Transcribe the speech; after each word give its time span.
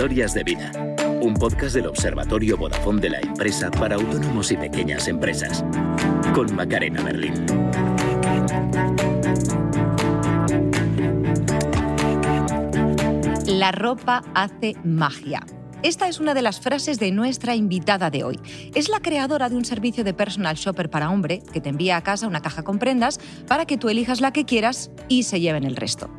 Historias 0.00 0.32
de 0.32 0.44
Vida, 0.44 0.72
un 1.20 1.34
podcast 1.34 1.74
del 1.74 1.86
Observatorio 1.86 2.56
Vodafone 2.56 3.02
de 3.02 3.10
la 3.10 3.20
empresa 3.20 3.70
para 3.70 3.96
autónomos 3.96 4.50
y 4.50 4.56
pequeñas 4.56 5.06
empresas, 5.08 5.62
con 6.34 6.56
Macarena 6.56 7.02
Berlín. 7.02 7.34
La 13.46 13.72
ropa 13.72 14.22
hace 14.32 14.74
magia. 14.84 15.44
Esta 15.82 16.08
es 16.08 16.20
una 16.20 16.34
de 16.34 16.42
las 16.42 16.60
frases 16.60 16.98
de 16.98 17.10
nuestra 17.10 17.54
invitada 17.54 18.10
de 18.10 18.22
hoy. 18.22 18.38
Es 18.74 18.90
la 18.90 19.00
creadora 19.00 19.48
de 19.48 19.56
un 19.56 19.64
servicio 19.64 20.04
de 20.04 20.12
personal 20.12 20.56
shopper 20.56 20.90
para 20.90 21.08
hombre 21.08 21.42
que 21.54 21.62
te 21.62 21.70
envía 21.70 21.96
a 21.96 22.02
casa 22.02 22.26
una 22.26 22.42
caja 22.42 22.62
con 22.62 22.78
prendas 22.78 23.18
para 23.48 23.64
que 23.64 23.78
tú 23.78 23.88
elijas 23.88 24.20
la 24.20 24.30
que 24.30 24.44
quieras 24.44 24.90
y 25.08 25.22
se 25.22 25.40
lleven 25.40 25.64
el 25.64 25.76
resto. 25.76 26.10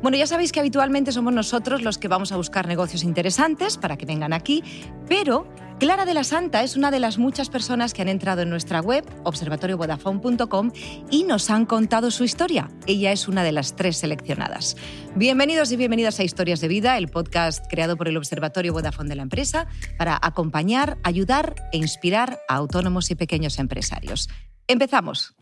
Bueno, 0.00 0.16
ya 0.16 0.26
sabéis 0.26 0.50
que 0.50 0.60
habitualmente 0.60 1.12
somos 1.12 1.34
nosotros 1.34 1.82
los 1.82 1.98
que 1.98 2.08
vamos 2.08 2.32
a 2.32 2.38
buscar 2.38 2.66
negocios 2.66 3.04
interesantes 3.04 3.76
para 3.76 3.98
que 3.98 4.06
vengan 4.06 4.32
aquí, 4.32 4.64
pero 5.06 5.46
Clara 5.82 6.04
de 6.04 6.14
la 6.14 6.22
Santa 6.22 6.62
es 6.62 6.76
una 6.76 6.92
de 6.92 7.00
las 7.00 7.18
muchas 7.18 7.50
personas 7.50 7.92
que 7.92 8.02
han 8.02 8.08
entrado 8.08 8.42
en 8.42 8.50
nuestra 8.50 8.80
web, 8.80 9.04
observatoriovodafone.com, 9.24 10.70
y 11.10 11.24
nos 11.24 11.50
han 11.50 11.66
contado 11.66 12.12
su 12.12 12.22
historia. 12.22 12.70
Ella 12.86 13.10
es 13.10 13.26
una 13.26 13.42
de 13.42 13.50
las 13.50 13.74
tres 13.74 13.96
seleccionadas. 13.96 14.76
Bienvenidos 15.16 15.72
y 15.72 15.76
bienvenidas 15.76 16.20
a 16.20 16.22
Historias 16.22 16.60
de 16.60 16.68
Vida, 16.68 16.96
el 16.98 17.08
podcast 17.08 17.66
creado 17.68 17.96
por 17.96 18.06
el 18.06 18.16
Observatorio 18.16 18.72
Vodafone 18.72 19.08
de 19.08 19.16
la 19.16 19.22
empresa 19.22 19.66
para 19.98 20.16
acompañar, 20.22 20.98
ayudar 21.02 21.56
e 21.72 21.78
inspirar 21.78 22.38
a 22.48 22.54
autónomos 22.54 23.10
y 23.10 23.16
pequeños 23.16 23.58
empresarios. 23.58 24.28
Empezamos. 24.68 25.34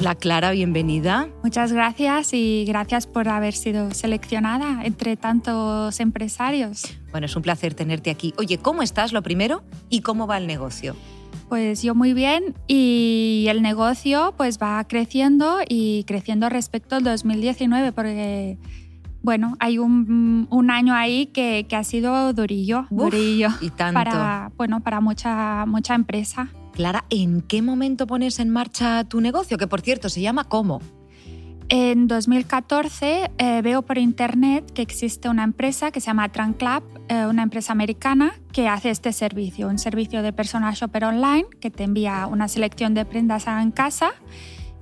Hola 0.00 0.14
Clara, 0.14 0.52
bienvenida. 0.52 1.28
Muchas 1.42 1.74
gracias 1.74 2.32
y 2.32 2.64
gracias 2.66 3.06
por 3.06 3.28
haber 3.28 3.52
sido 3.52 3.92
seleccionada 3.92 4.82
entre 4.82 5.18
tantos 5.18 6.00
empresarios. 6.00 6.84
Bueno, 7.10 7.26
es 7.26 7.36
un 7.36 7.42
placer 7.42 7.74
tenerte 7.74 8.08
aquí. 8.08 8.32
Oye, 8.38 8.56
¿cómo 8.56 8.80
estás 8.80 9.12
lo 9.12 9.22
primero 9.22 9.62
y 9.90 10.00
cómo 10.00 10.26
va 10.26 10.38
el 10.38 10.46
negocio? 10.46 10.96
Pues 11.50 11.82
yo 11.82 11.94
muy 11.94 12.14
bien 12.14 12.54
y 12.66 13.44
el 13.50 13.60
negocio 13.60 14.32
pues 14.38 14.58
va 14.58 14.82
creciendo 14.88 15.58
y 15.68 16.04
creciendo 16.04 16.48
respecto 16.48 16.96
al 16.96 17.04
2019 17.04 17.92
porque 17.92 18.56
bueno, 19.20 19.54
hay 19.60 19.76
un, 19.76 20.48
año 20.70 20.94
ahí 20.94 21.26
que, 21.26 21.66
ha 21.72 21.84
sido 21.84 22.32
durillo, 22.32 22.86
durillo 22.88 23.50
y 23.60 23.68
tanto. 23.68 24.00
para 24.00 24.50
bueno 24.56 24.80
para 24.80 25.02
mucha 25.02 25.66
mucha 25.66 25.94
empresa. 25.94 26.48
Clara, 26.72 27.04
¿en 27.10 27.42
qué 27.42 27.62
momento 27.62 28.06
pones 28.06 28.38
en 28.38 28.50
marcha 28.50 29.04
tu 29.04 29.20
negocio? 29.20 29.58
Que 29.58 29.66
por 29.66 29.80
cierto 29.80 30.08
se 30.08 30.20
llama 30.20 30.44
¿Cómo? 30.44 30.80
En 31.72 32.08
2014 32.08 33.30
eh, 33.38 33.62
veo 33.62 33.82
por 33.82 33.96
internet 33.96 34.72
que 34.72 34.82
existe 34.82 35.28
una 35.28 35.44
empresa 35.44 35.92
que 35.92 36.00
se 36.00 36.06
llama 36.06 36.28
Tranclub, 36.28 36.82
eh, 37.08 37.26
una 37.26 37.44
empresa 37.44 37.70
americana 37.72 38.32
que 38.52 38.66
hace 38.66 38.90
este 38.90 39.12
servicio, 39.12 39.68
un 39.68 39.78
servicio 39.78 40.22
de 40.22 40.32
personal 40.32 40.74
shopper 40.74 41.04
online 41.04 41.46
que 41.60 41.70
te 41.70 41.84
envía 41.84 42.26
una 42.26 42.48
selección 42.48 42.94
de 42.94 43.04
prendas 43.04 43.46
en 43.46 43.70
casa 43.70 44.10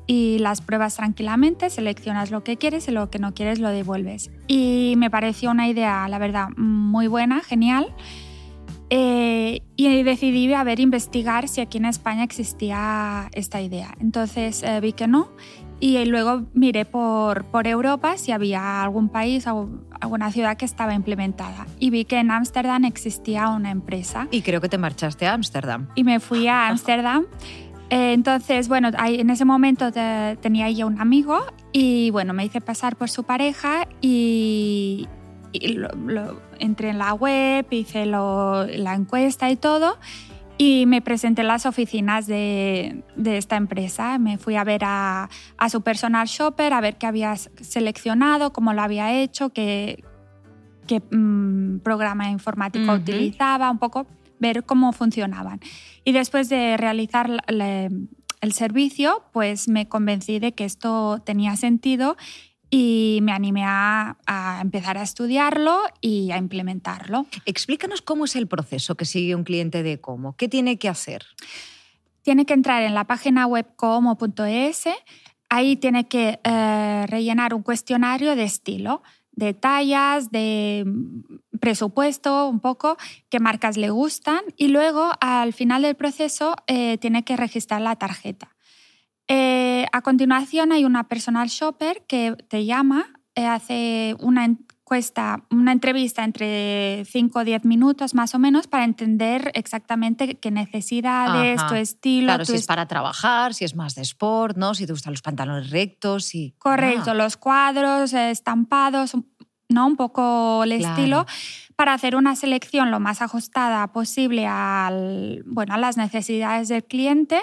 y 0.07 0.39
las 0.39 0.63
pruebas 0.63 0.97
tranquilamente, 0.97 1.69
seleccionas 1.69 2.31
lo 2.31 2.43
que 2.43 2.57
quieres 2.57 2.89
y 2.89 2.93
lo 2.93 3.11
que 3.11 3.19
no 3.19 3.35
quieres 3.35 3.59
lo 3.59 3.69
devuelves. 3.69 4.31
Y 4.47 4.95
me 4.97 5.11
pareció 5.11 5.51
una 5.51 5.69
idea, 5.69 6.09
la 6.09 6.19
verdad, 6.19 6.49
muy 6.57 7.07
buena, 7.07 7.43
genial. 7.43 7.95
Eh, 8.91 9.61
y 9.77 10.03
decidí 10.03 10.53
a 10.55 10.65
ver, 10.65 10.81
investigar 10.81 11.49
si 11.49 11.61
aquí 11.61 11.79
en 11.79 11.85
España 11.85 12.25
existía 12.25 13.29
esta 13.33 13.61
idea. 13.61 13.95
Entonces 14.01 14.63
eh, 14.63 14.81
vi 14.81 14.93
que 14.93 15.07
no 15.07 15.31
y 15.81 16.05
luego 16.07 16.47
miré 16.55 16.85
por, 16.85 17.45
por 17.45 17.67
Europa 17.67 18.17
si 18.17 18.33
había 18.33 18.83
algún 18.83 19.09
país 19.09 19.47
o 19.47 19.69
alguna 20.01 20.33
ciudad 20.33 20.57
que 20.57 20.65
estaba 20.65 20.95
implementada. 20.95 21.67
Y 21.79 21.91
vi 21.91 22.05
que 22.05 22.19
en 22.19 22.31
Ámsterdam 22.31 22.85
existía 22.85 23.49
una 23.51 23.71
empresa. 23.71 24.27
Y 24.31 24.43
creo 24.43 24.61
que 24.61 24.69
te 24.69 24.79
marchaste 24.79 25.27
a 25.27 25.35
Ámsterdam. 25.35 25.89
Y 25.95 26.05
me 26.05 26.21
fui 26.21 26.49
a 26.49 26.69
Ámsterdam. 26.69 27.27
Eh, 27.91 28.13
entonces, 28.13 28.69
bueno, 28.69 28.91
en 29.03 29.31
ese 29.31 29.47
momento 29.47 29.91
tenía 29.91 30.69
ya 30.69 30.85
un 30.85 31.01
amigo 31.01 31.39
y 31.73 32.11
bueno, 32.11 32.35
me 32.35 32.45
hice 32.45 32.61
pasar 32.61 32.97
por 32.97 33.09
su 33.09 33.25
pareja 33.25 33.89
y, 34.03 35.09
lo, 35.53 36.41
entré 36.59 36.91
en 36.91 36.99
la 36.99 37.15
web, 37.15 37.67
hice 37.71 38.07
la 38.07 38.95
encuesta 38.95 39.51
y 39.51 39.57
todo 39.57 39.99
y 40.59 40.87
me 40.87 41.01
presenté 41.01 41.43
en 41.43 41.49
las 41.49 41.67
oficinas 41.67 42.27
de, 42.27 43.05
esta 43.25 43.57
empresa. 43.57 44.19
Me 44.19 44.39
fui 44.39 44.57
a 44.57 44.65
ver 44.65 44.83
a, 44.85 45.29
su 45.71 45.83
personal 45.83 46.27
shopper, 46.27 46.73
a 46.73 46.81
ver 46.81 46.99
qué 46.99 47.07
había 47.07 47.37
seleccionado, 47.37 48.53
cómo 48.53 48.75
lo 48.75 48.83
había 48.83 49.15
hecho, 49.15 49.51
qué, 49.51 50.03
qué 50.89 51.01
mm, 51.01 51.79
programa 51.79 52.29
informático 52.31 52.93
utilizaba, 52.93 53.71
un 53.71 53.79
poco 53.79 54.09
ver 54.41 54.65
cómo 54.65 54.93
funcionaban. 54.93 55.61
Y 56.05 56.11
después 56.11 56.49
de 56.49 56.77
realizar 56.77 57.31
el 57.47 58.53
servicio, 58.53 59.23
pues 59.33 59.69
me 59.69 59.89
convencí 59.89 60.41
de 60.41 60.53
que 60.53 60.65
esto 60.65 61.23
tenía 61.25 61.55
sentido 61.57 62.17
y 62.71 63.21
me 63.23 63.33
animé 63.33 63.65
a, 63.65 64.17
empezar 64.61 64.99
a 64.99 65.03
estudiarlo 65.03 65.83
y 66.01 66.31
a 66.31 66.37
implementarlo. 66.37 67.27
Explícanos 67.47 68.03
cómo 68.03 68.25
es 68.25 68.37
el 68.37 68.47
proceso 68.47 68.97
que 68.97 69.05
sigue 69.05 69.35
un 69.35 69.45
cliente 69.45 69.83
de 69.83 70.01
Como. 70.01 70.37
¿Qué 70.37 70.49
tiene 70.49 70.79
que 70.79 70.89
hacer? 70.89 71.25
Tiene 72.23 72.45
que 72.45 72.55
entrar 72.55 72.83
en 72.83 72.95
la 72.95 73.05
página 73.05 73.47
web 73.47 73.67
como.es. 73.77 74.85
Ahí 75.49 75.77
tiene 75.77 76.09
que 76.09 76.41
eh, 76.45 77.07
rellenar 77.09 77.55
un 77.55 77.63
cuestionario 77.63 78.37
de 78.37 78.45
estilo, 78.45 79.03
de 79.33 79.55
tallas, 79.55 80.31
de 80.31 80.85
presupuesto, 81.61 82.49
un 82.49 82.61
poco, 82.61 82.99
qué 83.31 83.41
marcas 83.41 83.77
le 83.77 83.91
gustan 83.91 84.41
y 84.57 84.69
luego 84.69 85.13
al 85.21 85.53
final 85.53 85.83
del 85.83 85.95
proceso 85.95 86.57
eh, 86.67 86.99
tiene 86.99 87.25
que 87.25 87.37
registrar 87.37 87.81
la 87.81 87.97
tarjeta. 87.97 88.58
Eh, 89.29 89.87
a 89.93 90.01
continuación 90.03 90.73
hay 90.73 90.85
una 90.85 91.07
personal 91.07 91.49
shopper 91.49 92.05
que 92.07 92.35
te 92.49 92.65
llama, 92.65 93.07
eh, 93.35 93.47
hace 93.47 94.17
una 94.21 94.47
encuesta, 94.47 95.45
una 95.51 95.73
entrevista 95.73 96.25
entre 96.25 97.05
5 97.05 97.39
o 97.39 97.45
10 97.45 97.67
minutos 97.67 98.15
más 98.15 98.35
o 98.35 98.39
menos 98.39 98.67
para 98.67 98.85
entender 98.85 99.51
exactamente 99.55 100.37
qué 100.37 100.51
necesidades, 100.51 101.61
tu 101.67 101.75
estilo. 101.75 102.29
Claro, 102.29 102.47
si 102.47 102.55
es 102.55 102.67
para 102.67 102.89
trabajar, 102.89 103.53
si 103.53 103.67
es 103.67 103.77
más 103.77 103.95
de 103.95 104.03
sport, 104.03 104.57
¿no? 104.57 104.75
si 104.75 104.87
te 104.87 104.93
gustan 104.93 105.13
los 105.13 105.21
pantalones 105.21 105.69
rectos. 105.69 106.35
Y... 106.35 106.55
Correcto, 106.59 107.11
ah. 107.11 107.15
los 107.15 107.37
cuadros, 107.37 108.15
estampados, 108.15 109.13
¿no? 109.69 109.87
un 109.87 109.97
poco 109.97 110.65
el 110.65 110.73
estilo 110.73 111.27
para 111.77 111.93
hacer 111.93 112.17
una 112.17 112.35
selección 112.35 112.91
lo 112.91 112.99
más 112.99 113.21
ajustada 113.21 113.87
posible 113.93 114.47
al, 114.47 115.43
bueno, 115.45 115.75
a 115.75 115.77
las 115.77 115.99
necesidades 115.99 116.69
del 116.69 116.83
cliente 116.83 117.43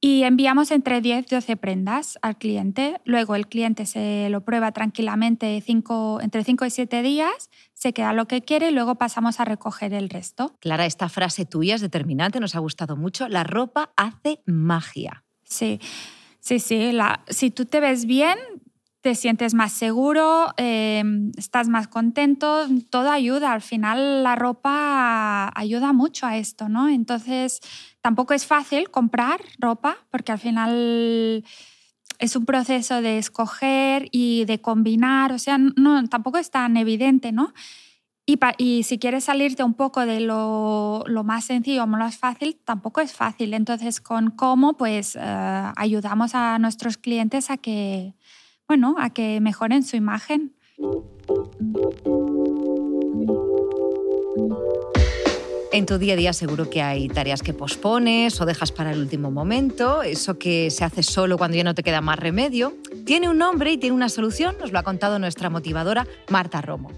y 0.00 0.22
enviamos 0.22 0.70
entre 0.70 1.02
10 1.02 1.26
y 1.26 1.34
12 1.34 1.56
prendas 1.56 2.18
al 2.22 2.38
cliente. 2.38 3.00
Luego 3.04 3.34
el 3.34 3.46
cliente 3.48 3.84
se 3.84 4.28
lo 4.30 4.40
prueba 4.42 4.72
tranquilamente 4.72 5.62
cinco, 5.64 6.20
entre 6.22 6.42
5 6.42 6.64
y 6.64 6.70
7 6.70 7.02
días, 7.02 7.50
se 7.74 7.92
queda 7.92 8.14
lo 8.14 8.26
que 8.26 8.40
quiere 8.40 8.70
y 8.70 8.72
luego 8.72 8.94
pasamos 8.94 9.40
a 9.40 9.44
recoger 9.44 9.92
el 9.92 10.08
resto. 10.08 10.56
Clara, 10.60 10.86
esta 10.86 11.08
frase 11.10 11.44
tuya 11.44 11.74
es 11.74 11.82
determinante, 11.82 12.40
nos 12.40 12.54
ha 12.54 12.60
gustado 12.60 12.96
mucho. 12.96 13.28
La 13.28 13.44
ropa 13.44 13.92
hace 13.96 14.40
magia. 14.46 15.24
Sí, 15.44 15.80
sí, 16.40 16.60
sí. 16.60 16.92
La, 16.92 17.22
si 17.28 17.50
tú 17.50 17.66
te 17.66 17.80
ves 17.80 18.06
bien, 18.06 18.38
te 19.02 19.14
sientes 19.14 19.54
más 19.54 19.72
seguro, 19.72 20.48
eh, 20.56 21.02
estás 21.36 21.68
más 21.68 21.88
contento, 21.88 22.66
todo 22.90 23.10
ayuda. 23.10 23.52
Al 23.52 23.62
final 23.62 24.22
la 24.22 24.36
ropa 24.36 25.50
ayuda 25.58 25.92
mucho 25.92 26.26
a 26.26 26.36
esto, 26.36 26.68
¿no? 26.68 26.88
Entonces 26.88 27.60
tampoco 28.00 28.34
es 28.34 28.46
fácil 28.46 28.90
comprar 28.90 29.40
ropa 29.58 29.98
porque 30.10 30.32
al 30.32 30.38
final 30.38 31.44
es 32.18 32.36
un 32.36 32.44
proceso 32.44 33.00
de 33.00 33.18
escoger 33.18 34.08
y 34.12 34.44
de 34.44 34.60
combinar, 34.60 35.32
o 35.32 35.38
sea, 35.38 35.58
tampoco 36.10 36.38
es 36.38 36.50
tan 36.50 36.76
evidente, 36.76 37.32
¿no? 37.32 37.52
Y, 38.58 38.84
si 38.84 38.98
quieres 38.98 39.24
salirte 39.24 39.64
un 39.64 39.74
poco 39.74 40.06
de 40.06 40.20
lo, 40.20 41.02
lo, 41.06 41.24
más 41.24 41.46
sencillo 41.46 41.82
o 41.82 41.86
más 41.88 42.16
fácil, 42.16 42.56
tampoco 42.64 43.00
es 43.00 43.12
fácil. 43.12 43.54
Entonces, 43.54 44.00
con 44.00 44.30
cómo, 44.30 44.74
pues 44.74 45.16
eh, 45.20 45.72
ayudamos 45.74 46.36
a 46.36 46.58
nuestros 46.60 46.96
clientes 46.96 47.50
a 47.50 47.56
que, 47.56 48.14
bueno, 48.68 48.94
a 48.98 49.10
que 49.10 49.40
mejoren 49.40 49.82
su 49.82 49.96
imagen. 49.96 50.52
En 55.72 55.86
tu 55.86 55.98
día 55.98 56.14
a 56.14 56.16
día 56.16 56.32
seguro 56.32 56.68
que 56.68 56.82
hay 56.82 57.06
tareas 57.06 57.42
que 57.42 57.54
pospones 57.54 58.40
o 58.40 58.44
dejas 58.44 58.72
para 58.72 58.90
el 58.90 58.98
último 58.98 59.30
momento, 59.30 60.02
eso 60.02 60.36
que 60.36 60.68
se 60.68 60.84
hace 60.84 61.04
solo 61.04 61.38
cuando 61.38 61.56
ya 61.56 61.62
no 61.62 61.76
te 61.76 61.84
queda 61.84 62.00
más 62.00 62.18
remedio. 62.18 62.74
Tiene 63.06 63.28
un 63.28 63.38
nombre 63.38 63.70
y 63.70 63.78
tiene 63.78 63.94
una 63.94 64.08
solución, 64.08 64.56
nos 64.58 64.72
lo 64.72 64.80
ha 64.80 64.82
contado 64.82 65.20
nuestra 65.20 65.48
motivadora 65.48 66.08
Marta 66.28 66.60
Romo. 66.60 66.90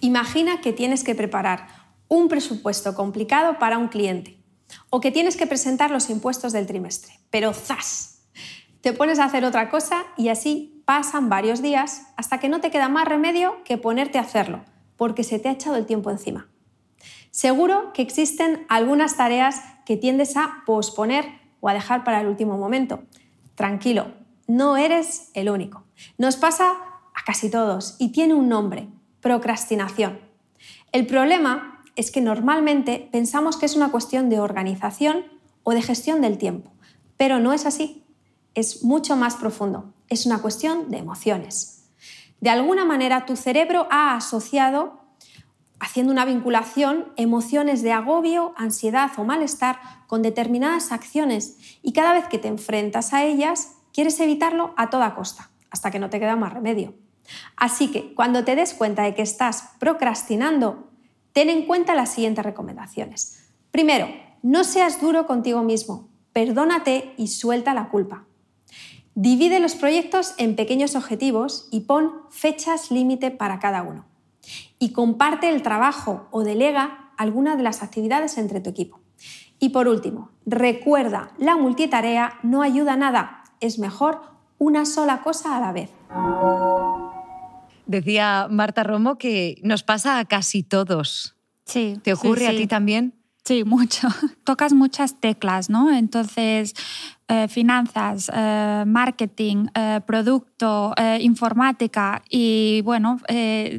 Imagina 0.00 0.60
que 0.60 0.72
tienes 0.72 1.04
que 1.04 1.14
preparar 1.14 1.68
un 2.08 2.26
presupuesto 2.26 2.96
complicado 2.96 3.56
para 3.60 3.78
un 3.78 3.86
cliente. 3.86 4.38
O 4.90 5.00
que 5.00 5.12
tienes 5.12 5.36
que 5.36 5.46
presentar 5.46 5.92
los 5.92 6.10
impuestos 6.10 6.52
del 6.52 6.66
trimestre, 6.66 7.20
pero 7.30 7.52
¡zas! 7.52 8.24
Te 8.80 8.92
pones 8.92 9.20
a 9.20 9.26
hacer 9.26 9.44
otra 9.44 9.70
cosa 9.70 10.06
y 10.16 10.28
así 10.28 10.82
pasan 10.84 11.28
varios 11.28 11.62
días 11.62 12.02
hasta 12.16 12.40
que 12.40 12.48
no 12.48 12.60
te 12.60 12.72
queda 12.72 12.88
más 12.88 13.06
remedio 13.06 13.62
que 13.64 13.78
ponerte 13.78 14.18
a 14.18 14.22
hacerlo, 14.22 14.64
porque 14.96 15.22
se 15.22 15.38
te 15.38 15.48
ha 15.48 15.52
echado 15.52 15.76
el 15.76 15.86
tiempo 15.86 16.10
encima. 16.10 16.51
Seguro 17.32 17.94
que 17.94 18.02
existen 18.02 18.66
algunas 18.68 19.16
tareas 19.16 19.62
que 19.86 19.96
tiendes 19.96 20.36
a 20.36 20.62
posponer 20.66 21.24
o 21.60 21.70
a 21.70 21.72
dejar 21.72 22.04
para 22.04 22.20
el 22.20 22.26
último 22.26 22.58
momento. 22.58 23.04
Tranquilo, 23.54 24.12
no 24.46 24.76
eres 24.76 25.30
el 25.32 25.48
único. 25.48 25.82
Nos 26.18 26.36
pasa 26.36 26.72
a 27.14 27.24
casi 27.24 27.50
todos 27.50 27.96
y 27.98 28.12
tiene 28.12 28.34
un 28.34 28.50
nombre, 28.50 28.88
procrastinación. 29.22 30.20
El 30.92 31.06
problema 31.06 31.82
es 31.96 32.10
que 32.10 32.20
normalmente 32.20 33.08
pensamos 33.10 33.56
que 33.56 33.64
es 33.64 33.76
una 33.76 33.90
cuestión 33.90 34.28
de 34.28 34.38
organización 34.38 35.24
o 35.62 35.72
de 35.72 35.80
gestión 35.80 36.20
del 36.20 36.36
tiempo, 36.36 36.70
pero 37.16 37.38
no 37.38 37.54
es 37.54 37.64
así. 37.64 38.04
Es 38.54 38.84
mucho 38.84 39.16
más 39.16 39.36
profundo. 39.36 39.94
Es 40.10 40.26
una 40.26 40.42
cuestión 40.42 40.90
de 40.90 40.98
emociones. 40.98 41.88
De 42.42 42.50
alguna 42.50 42.84
manera 42.84 43.24
tu 43.24 43.36
cerebro 43.36 43.86
ha 43.90 44.16
asociado, 44.16 45.01
haciendo 45.82 46.12
una 46.12 46.24
vinculación, 46.24 47.12
emociones 47.16 47.82
de 47.82 47.90
agobio, 47.90 48.54
ansiedad 48.56 49.10
o 49.16 49.24
malestar 49.24 49.80
con 50.06 50.22
determinadas 50.22 50.92
acciones 50.92 51.58
y 51.82 51.92
cada 51.92 52.12
vez 52.12 52.26
que 52.28 52.38
te 52.38 52.46
enfrentas 52.46 53.12
a 53.12 53.24
ellas, 53.24 53.74
quieres 53.92 54.20
evitarlo 54.20 54.74
a 54.76 54.90
toda 54.90 55.16
costa, 55.16 55.50
hasta 55.70 55.90
que 55.90 55.98
no 55.98 56.08
te 56.08 56.20
queda 56.20 56.36
más 56.36 56.52
remedio. 56.52 56.94
Así 57.56 57.90
que 57.90 58.14
cuando 58.14 58.44
te 58.44 58.54
des 58.54 58.74
cuenta 58.74 59.02
de 59.02 59.16
que 59.16 59.22
estás 59.22 59.70
procrastinando, 59.80 60.88
ten 61.32 61.50
en 61.50 61.66
cuenta 61.66 61.96
las 61.96 62.12
siguientes 62.12 62.44
recomendaciones. 62.44 63.50
Primero, 63.72 64.06
no 64.40 64.62
seas 64.62 65.00
duro 65.00 65.26
contigo 65.26 65.64
mismo, 65.64 66.10
perdónate 66.32 67.12
y 67.16 67.26
suelta 67.26 67.74
la 67.74 67.88
culpa. 67.88 68.24
Divide 69.16 69.58
los 69.58 69.74
proyectos 69.74 70.34
en 70.38 70.54
pequeños 70.54 70.94
objetivos 70.94 71.66
y 71.72 71.80
pon 71.80 72.12
fechas 72.30 72.92
límite 72.92 73.32
para 73.32 73.58
cada 73.58 73.82
uno. 73.82 74.11
Y 74.78 74.92
comparte 74.92 75.48
el 75.48 75.62
trabajo 75.62 76.28
o 76.30 76.42
delega 76.42 77.12
alguna 77.16 77.56
de 77.56 77.62
las 77.62 77.82
actividades 77.82 78.38
entre 78.38 78.60
tu 78.60 78.70
equipo. 78.70 79.00
Y 79.58 79.68
por 79.68 79.86
último, 79.86 80.30
recuerda, 80.44 81.30
la 81.38 81.56
multitarea 81.56 82.38
no 82.42 82.62
ayuda 82.62 82.94
a 82.94 82.96
nada, 82.96 83.44
es 83.60 83.78
mejor 83.78 84.20
una 84.58 84.84
sola 84.84 85.22
cosa 85.22 85.56
a 85.56 85.60
la 85.60 85.72
vez. 85.72 85.90
Decía 87.86 88.48
Marta 88.50 88.82
Romo 88.82 89.18
que 89.18 89.60
nos 89.62 89.82
pasa 89.82 90.18
a 90.18 90.24
casi 90.24 90.62
todos. 90.62 91.36
Sí. 91.64 91.98
¿Te 92.02 92.12
ocurre 92.12 92.40
sí, 92.40 92.46
a 92.46 92.50
ti 92.50 92.66
también? 92.66 93.14
Sí, 93.44 93.64
mucho. 93.64 94.08
Tocas 94.44 94.72
muchas 94.72 95.20
teclas, 95.20 95.68
¿no? 95.68 95.92
Entonces, 95.92 96.74
eh, 97.32 97.48
finanzas, 97.48 98.30
eh, 98.34 98.84
marketing, 98.86 99.66
eh, 99.74 100.00
producto, 100.06 100.94
informática 101.20 102.22
y, 102.28 102.82
bueno, 102.84 103.18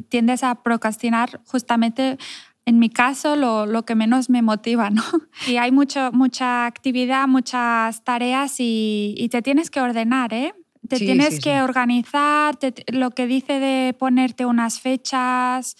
tiendes 0.08 0.42
a 0.42 0.56
procrastinar 0.56 1.40
justamente, 1.46 2.18
en 2.66 2.78
mi 2.78 2.88
caso, 2.90 3.36
lo, 3.36 3.66
lo 3.66 3.84
que 3.84 3.94
menos 3.94 4.28
me 4.30 4.42
motiva, 4.42 4.90
¿no? 4.90 5.02
Y 5.46 5.56
hay 5.56 5.70
mucho, 5.70 6.10
mucha 6.12 6.66
actividad, 6.66 7.28
muchas 7.28 8.02
tareas 8.04 8.56
y, 8.58 9.14
y 9.16 9.28
te 9.28 9.40
tienes 9.42 9.70
que 9.70 9.80
ordenar, 9.80 10.32
¿eh? 10.32 10.54
Te 10.88 10.98
Sí, 10.98 11.06
tienes 11.06 11.34
sí, 11.36 11.40
que 11.40 11.54
sí. 11.56 11.60
organizar, 11.60 12.56
te- 12.56 12.74
lo 12.92 13.10
que 13.10 13.26
dice 13.26 13.58
de 13.60 13.94
ponerte 13.98 14.44
unas 14.46 14.80
fechas 14.80 15.76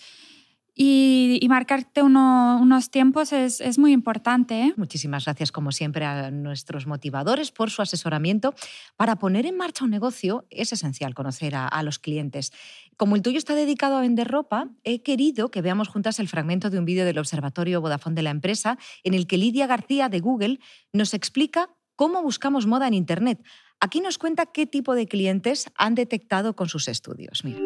y, 0.76 1.46
marcarte 1.48 2.02
uno- 2.02 2.58
unos 2.60 2.90
tiempos 2.90 3.32
es, 3.32 3.60
es 3.60 3.78
muy 3.78 3.92
importante. 3.92 4.60
¿eh? 4.60 4.74
Muchísimas 4.76 5.24
gracias, 5.24 5.52
como 5.52 5.70
siempre, 5.70 6.04
a 6.04 6.30
nuestros 6.32 6.86
motivadores 6.86 7.52
por 7.52 7.70
su 7.70 7.80
asesoramiento. 7.82 8.54
Para 8.96 9.16
poner 9.16 9.46
en 9.46 9.56
marcha 9.56 9.84
un 9.84 9.90
negocio 9.90 10.46
es 10.50 10.72
esencial 10.72 11.14
conocer 11.14 11.54
a, 11.54 11.68
a 11.68 11.82
los 11.84 11.98
clientes. 12.00 12.52
Como 12.96 13.14
el 13.14 13.22
tuyo 13.22 13.38
está 13.38 13.54
dedicado 13.54 13.96
a 13.96 14.00
vender 14.00 14.26
ropa, 14.28 14.68
he 14.82 15.02
querido 15.02 15.50
que 15.50 15.62
veamos 15.62 15.88
juntas 15.88 16.18
el 16.18 16.26
fragmento 16.28 16.70
de 16.70 16.78
un 16.78 16.84
vídeo 16.84 17.04
del 17.04 17.18
Observatorio 17.18 17.80
Vodafone 17.80 18.16
de 18.16 18.22
la 18.22 18.30
empresa, 18.30 18.76
en 19.04 19.14
el 19.14 19.26
que 19.28 19.38
Lidia 19.38 19.66
García 19.68 20.08
de 20.08 20.18
Google 20.20 20.58
nos 20.92 21.14
explica 21.14 21.70
cómo 21.96 22.20
buscamos 22.22 22.66
moda 22.66 22.88
en 22.88 22.94
Internet. 22.94 23.40
Aquí 23.78 24.00
nos 24.00 24.18
cuenta 24.18 24.46
qué 24.46 24.66
tipo 24.66 24.94
de 24.96 25.06
clientes 25.06 25.70
han 25.76 25.94
detectado 25.94 26.56
con 26.56 26.68
sus 26.68 26.88
estudios. 26.88 27.44
Mira. 27.44 27.60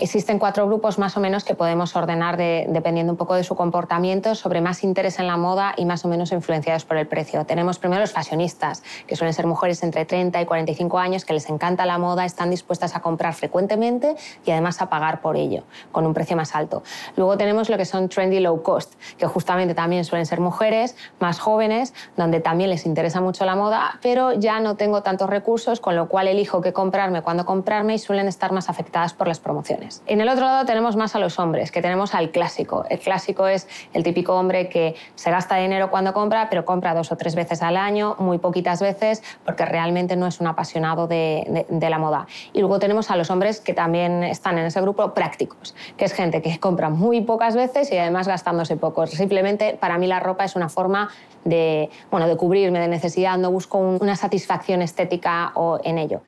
Existen 0.00 0.40
cuatro 0.40 0.66
grupos 0.66 0.98
más 0.98 1.16
o 1.16 1.20
menos 1.20 1.44
que 1.44 1.54
podemos 1.54 1.94
ordenar 1.94 2.36
de- 2.36 2.66
dependiendo 2.68 3.12
un 3.12 3.16
poco 3.16 3.36
de 3.36 3.44
su 3.44 3.54
comportamiento 3.54 4.34
sobre 4.34 4.60
más 4.60 4.82
interés 4.82 5.20
en 5.20 5.28
la 5.28 5.36
moda 5.36 5.72
y 5.76 5.84
más 5.84 6.04
o 6.04 6.08
menos 6.08 6.32
influenciados 6.32 6.84
por 6.84 6.96
el 6.96 7.06
precio. 7.06 7.46
Tenemos 7.46 7.78
primero 7.78 8.00
los 8.00 8.10
fashionistas, 8.10 8.82
que 9.06 9.14
suelen 9.14 9.32
ser 9.32 9.46
mujeres 9.46 9.84
entre 9.84 10.04
30 10.04 10.42
y 10.42 10.46
45 10.46 10.98
años 10.98 11.24
que 11.24 11.32
les 11.32 11.48
encanta 11.48 11.86
la 11.86 11.96
moda, 11.98 12.24
están 12.24 12.50
dispuestas 12.50 12.96
a 12.96 13.00
comprar 13.00 13.34
frecuentemente 13.34 14.16
y 14.44 14.50
además 14.50 14.82
a 14.82 14.90
pagar 14.90 15.20
por 15.20 15.36
ello, 15.36 15.62
con 15.92 16.04
un 16.06 16.12
precio 16.12 16.36
más 16.36 16.56
alto. 16.56 16.82
Luego 17.16 17.38
tenemos 17.38 17.68
lo 17.70 17.76
que 17.76 17.84
son 17.84 18.08
trendy 18.08 18.40
low 18.40 18.62
cost, 18.64 18.94
que 19.16 19.26
justamente 19.28 19.74
también 19.74 20.04
suelen 20.04 20.26
ser 20.26 20.40
mujeres 20.40 20.96
más 21.20 21.38
jóvenes, 21.38 21.94
donde 22.16 22.40
también 22.40 22.68
les 22.68 22.84
interesa 22.84 23.20
mucho 23.20 23.44
la 23.44 23.54
moda, 23.54 24.00
pero 24.02 24.32
ya 24.32 24.58
no 24.58 24.74
tengo 24.74 25.04
tantos 25.04 25.30
recursos, 25.30 25.78
con 25.78 25.94
lo 25.94 26.08
cual 26.08 26.26
elijo 26.26 26.60
qué 26.60 26.72
comprarme, 26.72 27.22
cuándo 27.22 27.46
comprarme 27.46 27.94
y 27.94 27.98
suelen 28.00 28.26
estar 28.26 28.50
más 28.50 28.68
afectadas 28.68 29.14
por 29.14 29.28
las 29.28 29.38
promociones. 29.38 29.83
En 30.06 30.20
el 30.20 30.28
otro 30.28 30.44
lado 30.44 30.64
tenemos 30.66 30.96
más 30.96 31.14
a 31.14 31.18
los 31.18 31.38
hombres, 31.38 31.70
que 31.70 31.82
tenemos 31.82 32.14
al 32.14 32.30
clásico. 32.30 32.84
El 32.88 32.98
clásico 32.98 33.46
es 33.46 33.68
el 33.92 34.02
típico 34.02 34.34
hombre 34.34 34.68
que 34.68 34.94
se 35.14 35.30
gasta 35.30 35.56
dinero 35.56 35.90
cuando 35.90 36.12
compra, 36.12 36.48
pero 36.48 36.64
compra 36.64 36.94
dos 36.94 37.12
o 37.12 37.16
tres 37.16 37.34
veces 37.34 37.62
al 37.62 37.76
año, 37.76 38.16
muy 38.18 38.38
poquitas 38.38 38.80
veces, 38.80 39.22
porque 39.44 39.64
realmente 39.64 40.16
no 40.16 40.26
es 40.26 40.40
un 40.40 40.46
apasionado 40.46 41.06
de, 41.06 41.66
la 41.70 41.98
moda. 41.98 42.26
Y 42.52 42.60
luego 42.60 42.78
tenemos 42.78 43.10
a 43.10 43.16
los 43.16 43.30
hombres 43.30 43.60
que 43.60 43.74
también 43.74 44.22
están 44.24 44.58
en 44.58 44.66
ese 44.66 44.80
grupo 44.80 45.12
prácticos, 45.14 45.74
que 45.96 46.04
es 46.06 46.12
gente 46.12 46.40
que 46.42 46.58
compra 46.58 46.88
muy 46.88 47.20
pocas 47.20 47.54
veces 47.56 47.90
y 47.92 47.98
además 47.98 48.26
gastándose 48.26 48.76
poco. 48.76 49.06
Simplemente 49.06 49.76
para 49.78 49.98
mí 49.98 50.06
la 50.06 50.20
ropa 50.20 50.44
es 50.44 50.56
una 50.56 50.68
forma 50.68 51.10
de, 51.44 51.90
bueno, 52.10 52.26
de 52.26 52.36
cubrirme 52.36 52.80
de 52.80 52.88
necesidad, 52.88 53.36
no 53.38 53.50
busco 53.50 53.78
un- 53.78 53.98
una 54.00 54.16
satisfacción 54.16 54.82
estética 54.82 55.52
o 55.54 55.78
en 55.84 55.98
ello. 55.98 56.22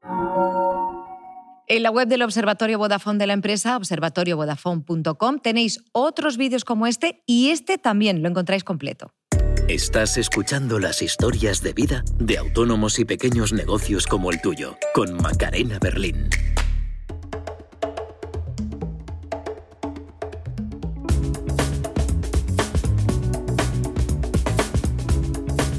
En 1.69 1.83
la 1.83 1.91
web 1.91 2.07
del 2.07 2.23
Observatorio 2.23 2.79
Vodafone 2.79 3.19
de 3.19 3.27
la 3.27 3.33
empresa, 3.33 3.77
observatoriovodafone.com, 3.77 5.41
tenéis 5.41 5.83
otros 5.91 6.37
vídeos 6.37 6.65
como 6.65 6.87
este 6.87 7.25
y 7.27 7.51
este 7.51 7.77
también 7.77 8.23
lo 8.23 8.29
encontráis 8.29 8.63
completo. 8.63 9.11
Estás 9.67 10.17
escuchando 10.17 10.79
las 10.79 11.03
historias 11.03 11.63
de 11.63 11.73
vida 11.73 12.05
de 12.21 12.39
autónomos 12.39 13.01
y 13.01 13.05
pequeños 13.05 13.53
negocios 13.53 14.07
como 14.07 14.31
el 14.31 14.41
tuyo, 14.41 14.77
con 14.95 15.17
Macarena 15.17 15.81
Berlín. 15.81 16.31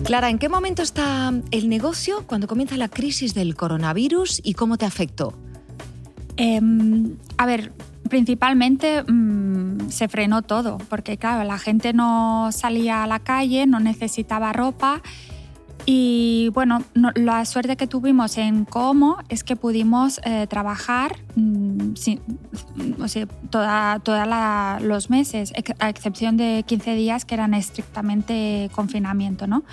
Clara, 0.03 0.29
¿en 0.29 0.38
qué 0.38 0.50
momento 0.50 0.82
está 0.82 1.34
el 1.51 1.70
negocio 1.70 2.25
cuando 2.27 2.48
comienza 2.48 2.75
la 2.75 2.89
crisis 2.89 3.34
del 3.34 3.56
coronavirus 3.56 4.41
y 4.44 4.53
cómo 4.53 4.77
te 4.77 4.86
afectó? 4.86 5.47
Em, 6.38 7.15
a 7.38 7.46
ver, 7.46 7.74
principalmente 8.10 9.03
mm, 9.03 9.89
se 9.89 10.08
frenó 10.08 10.41
todo, 10.41 10.77
porque 10.89 11.17
claro, 11.17 11.44
la 11.44 11.58
gente 11.58 11.94
no 11.94 12.50
salía 12.51 13.03
a 13.03 13.08
la 13.08 13.20
calle, 13.20 13.65
no 13.67 13.79
necesitaba 13.79 14.53
ropa. 14.53 15.01
Y 15.89 16.50
bueno, 16.53 16.84
no- 16.96 17.12
la 17.15 17.46
suerte 17.46 17.77
que 17.77 17.88
tuvimos 17.88 18.38
en 18.38 18.65
Como 18.65 19.17
es 19.29 19.44
que 19.46 19.56
pudimos 19.56 20.20
eh, 20.25 20.46
trabajar 20.48 21.15
mm, 21.36 21.96
sin- 21.96 22.22
o 23.01 23.08
sea, 23.08 23.25
la- 24.25 24.79
los 24.82 25.10
meses, 25.10 25.53
a 25.79 25.89
excepción 25.89 26.36
de 26.36 26.63
15 26.67 26.94
días 26.94 27.24
que 27.25 27.36
eran 27.36 27.53
estrictamente 27.53 28.70
confinamiento, 28.75 29.48
¿no? 29.48 29.63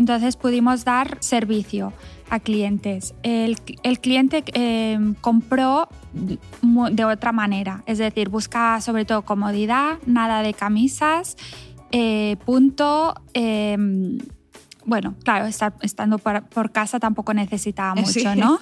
Entonces 0.00 0.36
pudimos 0.36 0.84
dar 0.86 1.18
servicio 1.20 1.92
a 2.30 2.40
clientes. 2.40 3.12
El, 3.22 3.58
el 3.82 4.00
cliente 4.00 4.42
eh, 4.54 4.98
compró 5.20 5.88
de 6.12 7.04
otra 7.04 7.32
manera, 7.32 7.82
es 7.84 7.98
decir, 7.98 8.30
busca 8.30 8.80
sobre 8.80 9.04
todo 9.04 9.22
comodidad, 9.26 9.98
nada 10.06 10.40
de 10.42 10.54
camisas, 10.54 11.36
eh, 11.92 12.36
punto. 12.46 13.14
eh, 13.34 13.76
bueno, 14.86 15.14
claro, 15.22 15.44
estar, 15.44 15.74
estando 15.82 16.16
por, 16.16 16.42
por 16.48 16.72
casa 16.72 16.98
tampoco 16.98 17.34
necesitaba 17.34 17.94
mucho, 18.00 18.10
Sí. 18.10 18.24
¿no? 18.36 18.58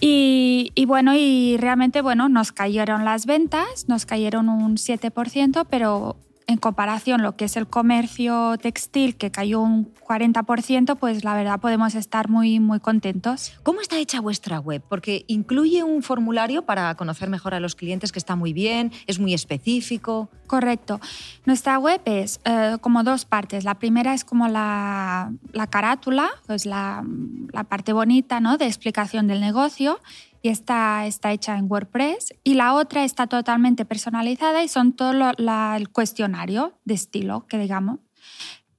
Y, 0.00 0.72
y 0.74 0.84
bueno, 0.84 1.14
y 1.14 1.56
realmente, 1.58 2.02
bueno, 2.02 2.28
nos 2.28 2.50
cayeron 2.50 3.04
las 3.04 3.24
ventas, 3.26 3.84
nos 3.86 4.04
cayeron 4.04 4.48
un 4.48 4.74
7%, 4.76 5.64
pero 5.70 6.16
en 6.46 6.58
comparación 6.58 7.22
lo 7.22 7.36
que 7.36 7.44
es 7.44 7.56
el 7.56 7.66
comercio 7.66 8.56
textil, 8.58 9.16
que 9.16 9.30
cayó 9.30 9.60
un 9.60 9.92
40%, 9.94 10.96
pues 10.96 11.24
la 11.24 11.34
verdad 11.34 11.60
podemos 11.60 11.94
estar 11.94 12.28
muy, 12.28 12.60
muy 12.60 12.80
contentos. 12.80 13.52
¿Cómo 13.62 13.80
está 13.80 13.98
hecha 13.98 14.20
vuestra 14.20 14.60
web? 14.60 14.82
Porque 14.88 15.24
incluye 15.26 15.82
un 15.82 16.02
formulario 16.02 16.62
para 16.62 16.94
conocer 16.94 17.28
mejor 17.28 17.54
a 17.54 17.60
los 17.60 17.74
clientes 17.74 18.12
que 18.12 18.18
está 18.18 18.36
muy 18.36 18.52
bien, 18.52 18.92
es 19.06 19.18
muy 19.18 19.34
específico. 19.34 20.28
Correcto. 20.46 21.00
Nuestra 21.46 21.78
web 21.78 22.00
es 22.04 22.40
eh, 22.44 22.76
como 22.80 23.04
dos 23.04 23.24
partes. 23.24 23.64
La 23.64 23.78
primera 23.78 24.12
es 24.12 24.24
como 24.24 24.48
la, 24.48 25.32
la 25.52 25.66
carátula, 25.66 26.30
pues 26.46 26.66
la, 26.66 27.04
la 27.52 27.64
parte 27.64 27.92
bonita 27.92 28.40
¿no? 28.40 28.58
de 28.58 28.66
explicación 28.66 29.26
del 29.26 29.40
negocio 29.40 30.00
y 30.42 30.48
está, 30.48 31.06
está 31.06 31.32
hecha 31.32 31.56
en 31.56 31.70
WordPress. 31.70 32.34
Y 32.42 32.54
la 32.54 32.74
otra 32.74 33.04
está 33.04 33.28
totalmente 33.28 33.84
personalizada 33.84 34.62
y 34.64 34.68
son 34.68 34.92
todo 34.92 35.12
el 35.12 35.88
cuestionario 35.90 36.74
de 36.84 36.94
estilo, 36.94 37.46
que 37.46 37.58
digamos. 37.58 38.00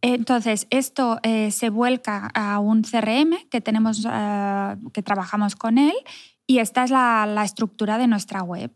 Entonces, 0.01 0.67
esto 0.70 1.20
eh, 1.24 1.50
se 1.51 1.70
vuelca 1.70 2.29
a 2.34 2.60
un 2.60 2.84
CRM 2.84 3.48
que 3.50 3.62
tenemos, 3.62 4.05
eh, 4.05 4.75
que 4.91 5.01
trabajamos 5.01 5.55
con 5.55 5.77
él, 5.77 5.93
y 6.46 6.60
esta 6.60 6.84
es 6.84 6.91
la, 6.91 7.25
la, 7.25 7.46
estructura 7.46 7.98
de 7.98 8.08
nuestra 8.08 8.43
web. 8.43 8.70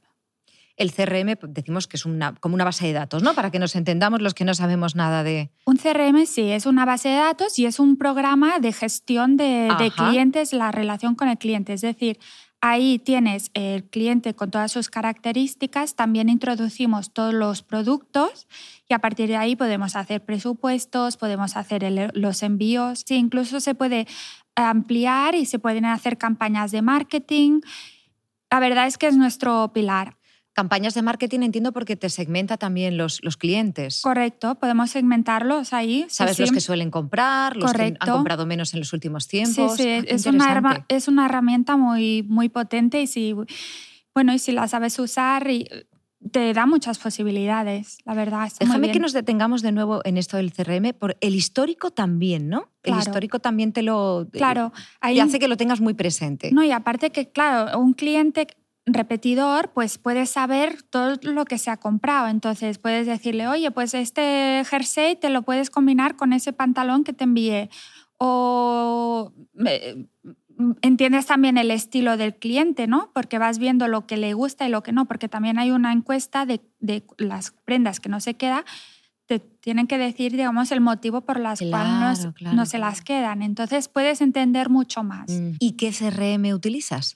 El 0.78 0.94
CRM 0.94 1.36
decimos 1.50 1.88
que 1.88 1.98
es 1.98 2.06
una, 2.06 2.34
como 2.36 2.56
una 2.56 2.64
base 2.64 2.88
de 2.88 2.94
datos, 2.94 3.24
¿no? 3.24 3.34
Para 3.34 3.52
que 3.52 3.60
nos 3.60 3.76
entendamos 3.76 4.22
los 4.22 4.34
que 4.34 4.46
no 4.46 4.54
sabemos 4.54 4.96
nada 4.96 5.24
de... 5.24 5.52
Un 5.66 5.76
CRM 5.76 6.26
sí, 6.26 6.52
es 6.52 6.66
una 6.66 6.86
base 6.86 7.10
de 7.10 7.16
datos 7.16 7.60
y 7.60 7.66
es 7.66 7.80
un 7.80 7.98
programa 7.98 8.60
de 8.60 8.72
gestión 8.72 9.36
de, 9.36 9.70
de 9.78 9.92
clientes, 9.92 10.54
la 10.54 10.72
relación 10.72 11.16
con 11.16 11.28
el 11.28 11.38
cliente. 11.38 11.74
Es 11.74 11.82
decir, 11.82 12.20
Ahí 12.60 12.98
tienes 12.98 13.52
el 13.54 13.84
cliente 13.84 14.34
con 14.34 14.50
todas 14.50 14.72
sus 14.72 14.90
características, 14.90 15.96
también 15.96 16.28
introducimos 16.28 17.14
todos 17.14 17.34
los 17.34 17.62
productos 17.62 18.48
y 18.90 18.96
a 18.96 19.00
partir 19.00 19.30
de 19.30 19.38
ahí 19.38 19.56
podemos 19.56 19.96
hacer 19.96 20.26
presupuestos, 20.26 21.18
podemos 21.18 21.56
hacer 21.56 22.12
los 22.16 22.42
envíos, 22.42 23.04
sí, 23.06 23.16
incluso 23.16 23.60
se 23.60 23.76
puede 23.76 24.08
ampliar 24.56 25.36
y 25.36 25.46
se 25.46 25.60
pueden 25.60 25.86
hacer 25.86 26.18
campañas 26.18 26.72
de 26.72 26.82
marketing. 26.82 27.62
La 28.50 28.60
verdad 28.60 28.88
es 28.88 28.98
que 28.98 29.06
es 29.08 29.16
nuestro 29.16 29.72
pilar. 29.72 30.17
Campañas 30.58 30.96
de 30.96 31.04
marketing 31.04 31.42
entiendo 31.42 31.72
porque 31.72 31.96
te 31.96 32.10
segmenta 32.10 32.58
también 32.58 32.98
los, 32.98 33.24
los 33.24 33.38
clientes. 33.38 34.02
Correcto, 34.02 34.56
podemos 34.56 34.90
segmentarlos 34.90 35.72
ahí. 35.72 36.08
Sabes 36.10 36.40
los 36.40 36.52
que 36.52 36.62
suelen 36.62 36.90
comprar, 36.90 37.56
los 37.56 37.72
que 37.74 37.96
han 38.00 38.12
comprado 38.12 38.48
menos 38.48 38.74
en 38.74 38.80
los 38.80 38.92
últimos 38.92 39.28
tiempos. 39.28 39.78
Sí, 39.78 39.84
sí, 39.84 40.06
es 40.08 40.26
una, 40.26 40.84
es 40.90 41.08
una 41.08 41.26
herramienta 41.26 41.78
muy, 41.78 42.24
muy 42.24 42.50
potente 42.50 43.00
y 43.00 43.06
si, 43.06 43.36
bueno, 44.16 44.34
y 44.34 44.40
si 44.40 44.52
la 44.52 44.68
sabes 44.68 44.98
usar 44.98 45.48
te 46.32 46.54
da 46.54 46.66
muchas 46.66 46.98
posibilidades, 46.98 48.00
la 48.04 48.16
verdad. 48.16 48.52
Déjame 48.60 48.92
que 48.92 49.00
nos 49.00 49.14
detengamos 49.14 49.62
de 49.62 49.72
nuevo 49.72 50.02
en 50.04 50.18
esto 50.18 50.38
del 50.38 50.52
CRM, 50.52 50.94
por 50.98 51.18
el 51.22 51.36
histórico 51.36 51.92
también, 51.92 52.50
¿no? 52.50 52.72
El 52.82 52.98
histórico 52.98 53.40
también 53.40 53.74
te 53.74 53.84
lo 53.84 54.28
claro, 54.32 54.74
ahí, 55.02 55.20
hace 55.20 55.38
que 55.38 55.48
lo 55.48 55.56
tengas 55.56 55.82
muy 55.82 55.94
presente. 55.94 56.52
No, 56.52 56.64
y 56.64 56.72
aparte 56.72 57.12
que, 57.12 57.30
claro, 57.30 57.78
un 57.80 57.94
cliente 57.94 58.48
repetidor, 58.88 59.72
pues 59.74 59.98
puedes 59.98 60.30
saber 60.30 60.82
todo 60.82 61.18
lo 61.22 61.46
que 61.46 61.58
se 61.58 61.70
ha 61.70 61.78
comprado. 61.78 62.28
Entonces 62.28 62.80
puedes 62.80 63.06
decirle, 63.06 63.48
oye, 63.48 63.70
pues 63.70 63.94
este 63.94 64.64
jersey 64.66 65.18
te 65.18 65.30
lo 65.30 65.44
puedes 65.44 65.70
combinar 65.70 66.16
con 66.16 66.34
ese 66.34 66.54
pantalón 66.54 67.04
que 67.04 67.14
te 67.14 67.26
envié. 67.26 67.70
O 68.18 69.34
entiendes 70.82 71.26
también 71.28 71.58
el 71.58 71.70
estilo 71.70 72.18
del 72.18 72.36
cliente, 72.36 72.88
¿no? 72.88 73.12
Porque 73.14 73.38
vas 73.38 73.60
viendo 73.60 73.88
lo 73.88 74.08
que 74.08 74.18
le 74.18 74.34
gusta 74.34 74.68
y 74.68 74.72
lo 74.72 74.82
que 74.82 74.92
no, 74.92 75.06
porque 75.06 75.28
también 75.28 75.60
hay 75.60 75.72
una 75.72 75.92
encuesta 75.92 76.46
de, 76.46 76.62
las 77.18 77.52
prendas 77.66 78.00
que 78.00 78.10
no 78.10 78.20
se 78.20 78.36
queda, 78.36 78.66
te 79.28 79.40
tienen 79.40 79.88
que 79.88 79.98
decir, 79.98 80.32
digamos, 80.32 80.72
el 80.72 80.80
motivo 80.80 81.22
por 81.22 81.40
las 81.40 81.60
cuales 81.60 82.30
no, 82.42 82.66
se 82.66 82.78
las 82.78 83.02
quedan. 83.02 83.42
Entonces 83.42 83.90
puedes 83.90 84.22
entender 84.22 84.70
mucho 84.70 85.04
más. 85.04 85.30
Mm. 85.30 85.52
¿Y 85.60 85.74
qué 85.74 85.92
CRM 85.92 86.54
utilizas? 86.54 87.14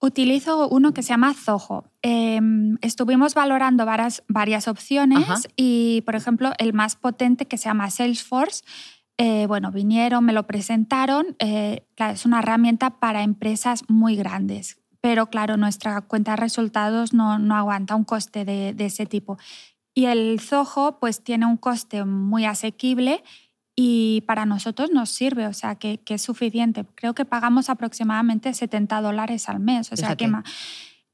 Utilizo 0.00 0.68
uno 0.68 0.94
que 0.94 1.02
se 1.02 1.08
llama 1.08 1.34
Zoho. 1.34 1.84
Em, 2.02 2.78
estuvimos 2.82 3.34
valorando 3.34 3.84
varias, 3.84 4.22
varias 4.28 4.68
opciones 4.68 5.48
y, 5.56 6.02
por 6.06 6.14
ejemplo, 6.14 6.52
el 6.58 6.72
más 6.72 6.94
potente 6.94 7.46
que 7.46 7.58
se 7.58 7.68
llama 7.68 7.90
Salesforce, 7.90 8.62
eh, 9.16 9.46
bueno, 9.48 9.72
vinieron, 9.72 10.24
me 10.24 10.32
lo 10.32 10.46
presentaron. 10.46 11.34
Eh, 11.40 11.84
es 11.96 12.24
una 12.24 12.38
herramienta 12.38 13.00
para 13.00 13.24
empresas 13.24 13.82
muy 13.88 14.14
grandes, 14.14 14.80
pero 15.00 15.26
claro, 15.26 15.56
nuestra 15.56 16.00
cuenta 16.02 16.32
de 16.32 16.36
resultados 16.36 17.12
no, 17.12 17.40
no 17.40 17.56
aguanta 17.56 17.96
un 17.96 18.04
coste 18.04 18.44
de, 18.44 18.74
de 18.74 18.86
ese 18.86 19.06
tipo. 19.06 19.36
Y 19.94 20.06
el 20.06 20.38
Zoho 20.38 21.00
pues 21.00 21.24
tiene 21.24 21.46
un 21.46 21.56
coste 21.56 22.04
muy 22.04 22.44
asequible 22.44 23.24
y 23.80 24.22
para 24.22 24.44
nosotros 24.44 24.90
nos 24.90 25.08
sirve, 25.08 25.46
o 25.46 25.52
sea, 25.52 25.76
que, 25.76 25.98
que, 25.98 26.14
es 26.14 26.22
suficiente. 26.22 26.84
Creo 26.96 27.14
que 27.14 27.24
pagamos 27.24 27.70
aproximadamente 27.70 28.52
70 28.52 29.00
dólares 29.00 29.48
al 29.48 29.60
mes, 29.60 29.92
o 29.92 29.96
sea, 29.96 30.16
que, 30.16 30.28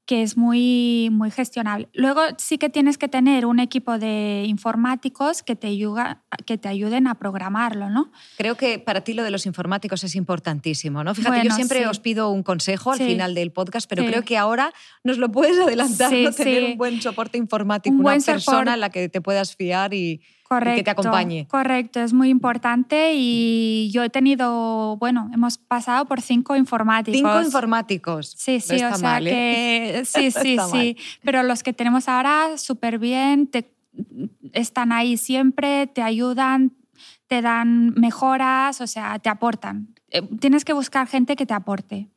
que, 0.07 0.23
es 0.23 0.39
muy, 0.39 1.11
muy 1.13 1.31
gestionable. 1.31 1.91
Luego 1.93 2.23
sí 2.39 2.57
que 2.57 2.71
tienes 2.71 2.97
que 2.97 3.07
tener 3.07 3.45
un 3.45 3.61
equipo 3.61 3.99
de 3.99 4.45
informáticos 4.47 5.43
que 5.43 5.57
te, 5.57 5.67
ayuda, 5.67 6.23
que 6.47 6.57
te 6.57 6.69
ayuden 6.69 7.07
a 7.07 7.17
programarlo, 7.17 7.91
¿no? 7.91 8.11
Creo 8.39 8.57
que 8.57 8.79
para 8.79 9.03
ti 9.03 9.13
lo 9.13 9.25
de 9.25 9.31
los 9.31 9.45
informáticos 9.45 10.03
es 10.03 10.15
importantísimo, 10.15 11.05
¿no? 11.05 11.15
Fíjate, 11.15 11.47
yo 11.47 11.55
siempre 11.55 11.87
os 11.87 12.01
pido 12.01 12.31
un 12.31 12.43
consejo 12.43 12.93
al 12.93 12.99
final 12.99 13.35
del 13.35 13.53
podcast, 13.53 13.87
pero 13.91 14.07
creo 14.07 14.23
que 14.23 14.39
ahora 14.39 14.73
nos 15.03 15.19
lo 15.19 15.31
puedes 15.31 15.59
adelantar, 15.59 16.11
¿no? 16.11 16.33
Tener 16.33 16.65
un 16.65 16.79
buen 16.79 17.03
soporte 17.03 17.37
informático, 17.37 17.95
una 17.95 18.17
persona 18.17 18.73
a 18.73 18.77
la 18.79 18.89
que 18.89 19.11
te 19.11 19.21
puedas 19.21 19.55
fiar 19.55 19.93
y 19.93 20.23
Correcto, 20.55 20.77
que 20.77 20.85
te 20.85 20.91
acompañe. 20.91 21.47
Correcto, 21.49 22.01
es 22.01 22.13
muy 22.13 22.29
importante 22.29 23.13
y 23.15 23.91
yo 23.93 24.03
he 24.03 24.11
tenido, 24.11 24.97
bueno, 24.99 25.31
hemos 25.33 25.59
pasado 25.59 26.05
por 26.07 26.21
cinco 26.21 26.57
informáticos. 26.57 27.19
Cinco 27.19 27.43
informáticos. 27.43 28.35
Sí, 28.37 28.61
sí, 28.61 28.83
o 28.83 28.95
sea 28.95 29.19
¿eh? 29.19 29.25
que 29.25 30.03
sí, 30.05 30.31
sí, 30.31 30.59
sí, 30.71 30.97
pero 31.23 31.43
los 31.43 31.63
que 31.63 31.73
tenemos 31.73 32.09
ahora 32.09 32.57
súper 32.57 32.99
bien, 32.99 33.51
están 34.53 34.93
ahí 34.93 35.17
siempre, 35.17 35.87
te 35.87 36.03
ayudan, 36.03 36.73
te 37.27 37.43
dan 37.43 37.95
mejoras, 37.95 38.81
o 38.81 38.87
sea, 38.87 39.19
te 39.19 39.29
aportan. 39.29 39.95
Eh, 40.11 40.23
tienes 40.41 40.65
que 40.65 40.73
buscar 40.73 41.07
gente 41.07 41.37
que 41.37 41.47
te 41.47 41.55
aporte. 41.55 42.09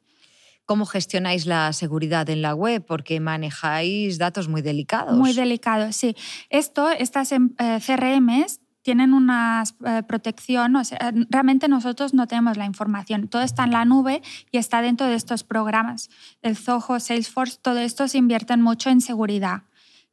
¿Cómo 0.68 0.86
gestionáis 0.86 1.46
la 1.46 1.72
seguridad 1.72 2.30
en 2.30 2.42
la 2.42 2.54
web? 2.54 2.86
Porque 2.86 3.22
manejáis 3.22 4.18
datos 4.18 4.50
muy 4.50 4.62
delicados. 4.62 5.18
Muy 5.18 5.32
delicados, 5.32 5.96
sí. 5.96 6.14
Esto, 6.50 6.90
estas 6.90 7.32
em, 7.32 7.52
eh, 7.58 7.80
CRMs 7.80 8.60
tienen 8.82 9.14
una 9.14 9.64
eh, 9.86 10.04
protección, 10.04 10.76
o 10.76 10.84
sea, 10.84 11.14
realmente 11.30 11.70
nosotros 11.70 12.14
no 12.14 12.28
tenemos 12.28 12.58
la 12.58 12.66
información, 12.66 13.30
todo 13.30 13.44
está 13.44 13.64
en 13.64 13.72
la 13.72 13.86
nube 13.86 14.22
y 14.52 14.58
está 14.58 14.82
dentro 14.82 15.08
de 15.08 15.16
estos 15.16 15.46
programas. 15.46 16.10
El 16.42 16.58
Zoho, 16.58 17.00
Salesforce, 17.00 17.60
todo 17.62 17.80
esto 17.80 18.10
se 18.10 18.18
invierte 18.18 18.58
mucho 18.58 18.90
en 18.90 19.00
seguridad. 19.00 19.64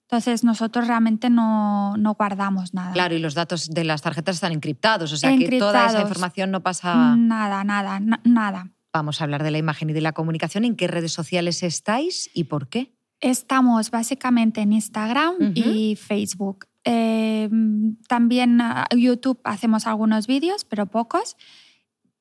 Entonces 0.03 0.45
nosotros 0.45 0.87
realmente 0.87 1.31
no, 1.31 1.97
no, 1.97 2.15
guardamos 2.15 2.75
nada. 2.75 2.93
Claro, 2.93 3.17
y 3.17 3.19
los 3.19 3.35
datos 3.35 3.71
de 3.71 3.83
las 3.83 4.03
tarjetas 4.03 4.37
están 4.37 4.53
encriptados, 4.53 5.13
o 5.13 5.17
sea 5.17 5.37
que 5.37 5.59
toda 5.59 5.87
esa 5.87 6.03
información 6.03 6.53
no 6.53 6.61
pasa... 6.61 7.17
Nada, 7.17 7.65
nada, 7.65 7.99
nada. 8.23 8.71
Vamos 8.95 9.21
a 9.21 9.25
hablar 9.25 9.43
de 9.43 9.51
la 9.51 9.59
imagen 9.59 9.91
y 9.91 9.93
de 9.93 10.01
la 10.01 10.13
comunicación. 10.13 10.65
¿En 10.65 10.77
qué 10.77 10.87
redes 10.87 11.13
sociales 11.13 11.65
estáis 11.65 12.31
y 12.33 12.45
por 12.45 12.69
qué? 12.69 12.95
Estamos 13.21 13.91
básicamente 13.91 14.61
en 14.61 14.73
Instagram 14.73 15.35
y 15.57 15.97
Facebook. 15.97 16.67
Em, 16.85 17.97
también 18.07 18.61
ah, 18.61 18.87
YouTube 18.97 19.41
hacemos 19.43 19.89
algunos 19.89 20.29
vídeos, 20.29 20.65
pero 20.65 20.87
pocos. 20.87 21.37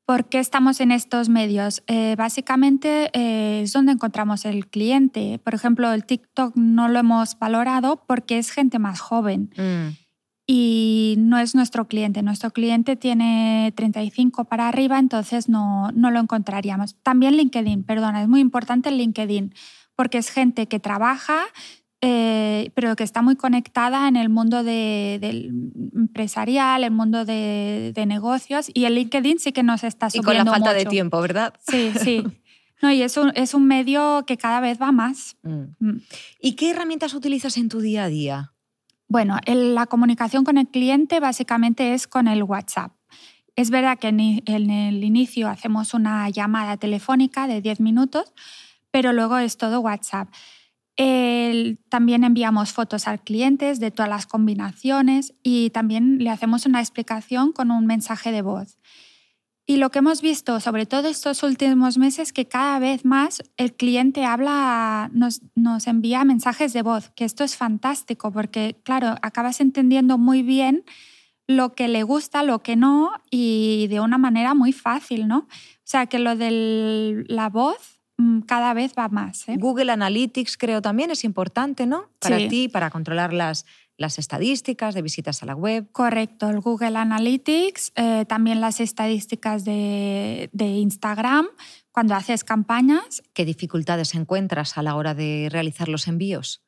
¿Por 0.06 0.30
qué 0.30 0.40
estamos 0.40 0.82
en 0.82 0.92
estos 0.92 1.30
medios? 1.30 1.84
Eh, 1.86 2.16
básicamente 2.18 3.12
eh, 3.14 3.62
es 3.62 3.72
donde 3.72 3.92
encontramos 3.92 4.44
el 4.44 4.68
cliente. 4.68 5.40
Por 5.44 5.54
ejemplo, 5.54 5.94
el 5.94 6.06
TikTok 6.06 6.56
no 6.56 6.88
lo 6.88 6.98
hemos 6.98 7.38
valorado 7.38 8.04
porque 8.08 8.40
es 8.40 8.50
gente 8.50 8.80
más 8.80 9.00
joven. 9.00 9.52
Mm 9.58 10.03
y 10.46 11.16
no 11.20 11.38
es 11.38 11.56
nuestro 11.56 11.88
cliente. 11.88 12.22
Nuestro 12.22 12.52
cliente 12.52 12.96
tiene 12.96 13.72
35 13.76 14.46
para 14.46 14.68
arriba, 14.68 15.00
entonces 15.00 15.48
no, 15.48 15.92
no 15.94 16.12
lo 16.12 16.20
encontraríamos. 16.20 16.96
También 17.02 17.38
LinkedIn, 17.38 17.84
perdona, 17.84 18.22
es 18.22 18.28
muy 18.28 18.42
importante 18.42 18.90
el 18.90 18.98
LinkedIn, 18.98 19.54
porque 19.96 20.18
es 20.18 20.30
gente 20.30 20.68
que 20.68 20.80
trabaja, 20.80 21.46
eh, 22.02 22.72
pero 22.76 22.96
que 22.98 23.06
está 23.06 23.22
muy 23.22 23.38
conectada 23.38 24.10
en 24.10 24.18
el 24.18 24.28
mundo 24.28 24.64
de, 24.64 25.20
del 25.22 25.52
empresarial, 25.96 26.84
el 26.84 26.92
mundo 26.92 27.24
de, 27.24 27.94
de, 27.96 28.06
negocios, 28.06 28.70
y 28.74 28.84
el 28.84 28.96
LinkedIn 28.96 29.40
sí 29.40 29.54
que 29.54 29.64
nos 29.64 29.86
está 29.86 30.10
subiendo 30.10 30.32
Y 30.34 30.36
con 30.36 30.46
la 30.46 30.52
falta 30.52 30.74
de 30.74 30.86
tiempo, 30.86 31.22
¿verdad? 31.22 31.54
Sí, 31.68 31.92
sí. 32.00 32.24
No, 32.82 32.92
y 32.92 33.02
es 33.02 33.16
un, 33.16 33.32
es 33.36 33.54
un 33.54 33.66
medio 33.66 34.26
que 34.28 34.36
cada 34.36 34.60
vez 34.60 34.78
va 34.82 34.92
más. 34.92 35.38
Mm. 35.44 35.64
Mm. 35.80 36.02
¿Y 36.42 36.52
qué 36.56 36.72
herramientas 36.72 37.14
utilizas 37.14 37.56
en 37.56 37.70
tu 37.70 37.80
día 37.80 38.04
a 38.04 38.08
día? 38.10 38.53
Bueno, 39.14 39.38
la 39.46 39.86
comunicación 39.86 40.44
con 40.44 40.58
el 40.58 40.68
cliente 40.68 41.20
básicamente 41.20 41.94
es 41.94 42.08
con 42.08 42.28
el 42.28 42.42
WhatsApp. 42.42 42.94
Es 43.56 43.70
verdad 43.70 44.00
que 44.00 44.08
en, 44.08 44.20
el 44.20 45.04
inicio 45.04 45.50
hacemos 45.50 45.94
una 45.94 46.28
llamada 46.32 46.78
telefónica 46.78 47.46
de 47.46 47.62
10 47.62 47.80
minutos, 47.80 48.34
pero 48.90 49.14
luego 49.14 49.38
es 49.38 49.58
todo 49.58 49.82
WhatsApp. 49.82 50.30
también 51.90 52.24
enviamos 52.24 52.72
fotos 52.72 53.08
al 53.08 53.20
cliente 53.24 53.76
de 53.76 53.92
todas 53.92 54.10
las 54.10 54.26
combinaciones 54.26 55.36
y 55.44 55.70
también 55.70 56.18
le 56.18 56.32
hacemos 56.32 56.66
una 56.66 56.80
explicación 56.80 57.52
con 57.52 57.70
un 57.70 57.86
mensaje 57.86 58.32
de 58.32 58.42
voz. 58.42 58.80
Y 59.66 59.78
lo 59.78 59.92
que 59.92 60.00
hemos 60.00 60.22
visto, 60.22 60.60
sobre 60.60 60.86
todo 60.86 61.08
estos 61.08 61.42
últimos 61.42 61.98
meses, 61.98 62.34
que 62.34 62.48
cada 62.48 62.80
vez 62.80 63.06
más 63.06 63.42
el 63.56 63.74
cliente 63.74 64.26
habla, 64.26 65.10
nos, 65.14 65.42
nos 65.56 65.88
envía 65.88 66.26
mensajes 66.26 66.74
de 66.74 66.82
voz, 66.82 67.12
que 67.12 67.24
esto 67.24 67.46
es 67.46 67.56
fantástico 67.56 68.32
porque, 68.32 68.76
claro, 68.84 69.16
acabas 69.22 69.62
entendiendo 69.62 70.18
muy 70.18 70.44
bien 70.44 70.84
lo 71.48 71.76
que 71.76 71.88
le 71.88 72.04
gusta, 72.04 72.44
lo 72.44 72.60
que 72.60 72.76
no, 72.76 73.12
y 73.30 73.88
de 73.88 74.02
una 74.02 74.18
manera 74.18 74.54
muy 74.54 74.74
fácil, 74.74 75.28
¿no? 75.28 75.40
O 75.40 75.86
sea, 75.86 76.08
que 76.08 76.20
lo 76.20 76.36
de 76.36 77.24
la 77.28 77.50
voz 77.50 78.00
mm, 78.18 78.42
cada 78.42 78.74
vez 78.74 78.94
va 78.98 79.08
más. 79.08 79.48
¿eh? 79.48 79.56
Google 79.58 79.92
Analytics 79.92 80.58
creo 80.58 80.82
también 80.82 81.12
es 81.12 81.24
importante, 81.24 81.86
¿no? 81.86 82.10
Para 82.20 82.38
ti, 82.50 82.68
para 82.68 82.90
controlar 82.90 83.34
las, 83.34 83.66
las 84.04 84.20
estadísticas 84.20 84.94
de 84.94 85.02
visitas 85.02 85.42
a 85.42 85.46
la 85.46 85.56
web. 85.56 85.88
Correcto, 85.92 86.50
el 86.50 86.60
Google 86.60 86.98
Analytics, 86.98 87.94
eh, 87.96 88.26
también 88.28 88.60
las 88.60 88.82
estadísticas 88.82 89.64
de, 89.64 90.50
de, 90.52 90.66
Instagram 90.66 91.48
cuando 91.92 92.14
haces 92.14 92.44
campañas. 92.44 93.24
¿Qué 93.34 93.46
dificultades 93.46 94.14
encuentras 94.14 94.78
a 94.78 94.84
la 94.84 94.96
hora 94.96 95.14
de 95.14 95.48
realizar 95.50 95.88
los 95.88 96.08
envíos? 96.08 96.63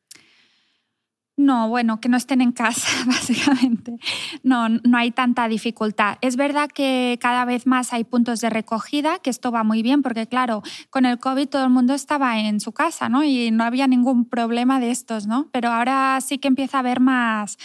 No, 1.38 1.68
bueno, 1.68 2.00
que 2.00 2.08
no 2.08 2.15
estén 2.15 2.39
en 2.42 2.54
casa, 2.54 2.88
básicamente. 3.06 3.98
No, 4.44 4.70
no 4.70 4.98
hay 4.98 5.12
tanta 5.12 5.48
dificultad. 5.50 6.18
Es 6.22 6.38
verdad 6.38 6.70
que 6.70 7.18
cada 7.20 7.44
vez 7.44 7.68
más 7.68 7.92
hay 7.92 8.06
puntos 8.06 8.39
de 8.39 8.50
recogida, 8.50 9.20
que 9.20 9.30
esto 9.30 9.51
va 9.51 9.63
muy 9.63 9.82
bien, 9.82 10.01
porque 10.01 10.27
claro, 10.27 10.63
con 10.89 11.06
el 11.06 11.20
COVID 11.20 11.50
todo 11.50 11.65
el 11.65 11.72
mundo 11.72 11.94
estaba 11.94 12.39
en 12.39 12.62
su 12.62 12.72
casa, 12.72 13.10
¿no? 13.10 13.24
Y 13.24 13.51
no 13.51 13.65
había 13.65 13.88
ningún 13.88 14.30
problema 14.30 14.80
de 14.80 14.92
estos, 14.92 15.27
¿no? 15.27 15.50
Pero 15.51 15.70
ahora 15.70 16.20
sí 16.22 16.38
que 16.38 16.48
empieza 16.48 16.77
a 16.77 16.80
haber 16.80 17.01
más 17.01 17.58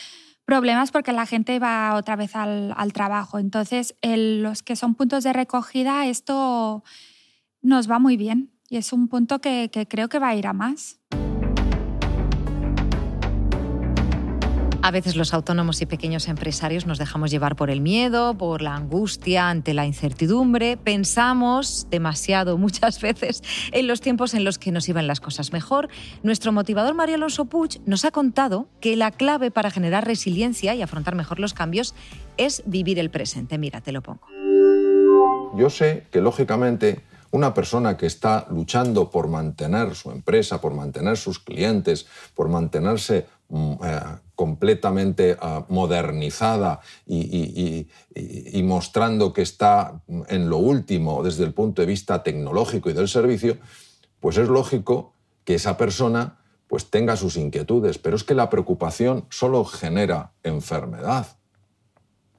problemas 0.44 0.90
porque 0.90 1.12
la 1.12 1.26
gente 1.26 1.60
va 1.60 1.94
otra 1.94 2.16
vez 2.16 2.34
al, 2.34 2.92
trabajo. 2.92 3.38
Entonces, 3.38 3.94
los 4.02 4.64
que 4.64 4.74
son 4.74 4.96
puntos 4.96 5.22
de 5.22 5.32
recogida, 5.32 6.06
esto 6.06 6.82
nos 7.62 7.88
va 7.88 8.00
muy 8.00 8.16
bien 8.16 8.50
y 8.68 8.78
es 8.78 8.92
un 8.92 9.06
punto 9.06 9.40
que 9.40 9.70
creo 9.88 10.08
que 10.08 10.18
va 10.18 10.30
a 10.30 10.34
ir 10.34 10.48
a 10.48 10.52
más. 10.52 10.98
A 14.82 14.90
veces 14.92 15.14
los 15.14 15.34
autónomos 15.34 15.82
y 15.82 15.86
pequeños 15.86 16.26
empresarios 16.26 16.86
nos 16.86 16.98
dejamos 16.98 17.30
llevar 17.30 17.54
por 17.54 17.68
el 17.68 17.82
miedo, 17.82 18.32
por 18.38 18.62
la 18.62 18.74
angustia 18.74 19.50
ante 19.50 19.74
la 19.74 19.84
incertidumbre. 19.84 20.78
Pensamos 20.78 21.86
demasiado 21.90 22.56
muchas 22.58 22.98
veces 23.00 23.42
en 23.72 23.86
los 23.86 24.00
tiempos 24.00 24.32
en 24.32 24.42
los 24.42 24.58
que 24.58 24.72
nos 24.72 24.88
iban 24.88 25.06
las 25.06 25.20
cosas 25.20 25.52
mejor. 25.52 25.90
Nuestro 26.22 26.50
motivador 26.52 26.94
Mario 26.94 27.16
Alonso 27.16 27.44
Puig 27.44 27.82
nos 27.84 28.06
ha 28.06 28.10
contado 28.10 28.68
que 28.80 28.96
la 28.96 29.10
clave 29.10 29.50
para 29.50 29.70
generar 29.70 30.06
resiliencia 30.06 30.74
y 30.74 30.80
afrontar 30.80 31.14
mejor 31.14 31.40
los 31.40 31.52
cambios 31.52 31.94
es 32.38 32.62
vivir 32.64 32.98
el 32.98 33.10
presente. 33.10 33.58
Mira, 33.58 33.82
te 33.82 33.92
lo 33.92 34.00
pongo. 34.00 34.26
Yo 35.58 35.68
sé 35.68 36.06
que 36.10 36.22
lógicamente 36.22 37.02
una 37.32 37.54
persona 37.54 37.96
que 37.96 38.06
está 38.06 38.46
luchando 38.50 39.10
por 39.10 39.28
mantener 39.28 39.94
su 39.94 40.10
empresa, 40.10 40.60
por 40.60 40.74
mantener 40.74 41.16
sus 41.16 41.38
clientes, 41.38 42.06
por 42.34 42.48
mantenerse 42.48 43.26
mm, 43.50 43.72
eh, 43.84 44.00
completamente 44.40 45.36
ah, 45.38 45.66
modernizada 45.68 46.80
y, 47.06 47.86
mostrando 48.64 49.34
que 49.34 49.42
está 49.42 50.00
en 50.28 50.48
lo 50.48 50.56
último 50.56 51.22
desde 51.22 51.44
el 51.44 51.52
punto 51.52 51.82
de 51.82 51.86
vista 51.86 52.22
tecnológico 52.22 52.88
y 52.88 52.94
del 52.94 53.08
servicio, 53.08 53.58
pues 54.18 54.38
es 54.38 54.48
lógico 54.48 55.12
que 55.44 55.56
esa 55.56 55.76
persona 55.76 56.38
pues 56.68 56.88
tenga 56.88 57.16
sus 57.16 57.36
inquietudes, 57.36 57.98
pero 57.98 58.16
es 58.16 58.24
que 58.24 58.34
la 58.34 58.48
preocupación 58.48 59.26
solo 59.28 59.62
genera 59.66 60.32
enfermedad. 60.42 61.26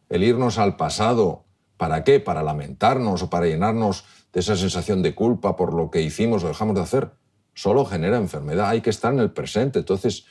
El 0.09 0.23
irnos 0.23 0.57
al 0.57 0.77
pasado, 0.77 1.45
¿para 1.77 2.03
qué? 2.03 2.19
Para 2.19 2.41
lamentarnos 2.41 3.21
o 3.21 3.29
para 3.29 3.45
llenarnos 3.45 4.05
de 4.33 4.39
esa 4.39 4.55
sensación 4.55 5.03
de 5.03 5.13
culpa 5.13 5.55
por 5.55 5.75
lo 5.75 5.91
que 5.91 6.01
hicimos 6.01 6.43
o 6.43 6.47
dejamos 6.47 6.73
de 6.73 6.81
hacer, 6.81 7.11
solo 7.53 7.85
genera 7.85 8.17
enfermedad. 8.17 8.69
Hay 8.69 8.81
que 8.81 8.89
estar 8.89 9.13
en 9.13 9.19
el 9.19 9.29
presente. 9.29 9.77
Entonces, 9.77 10.25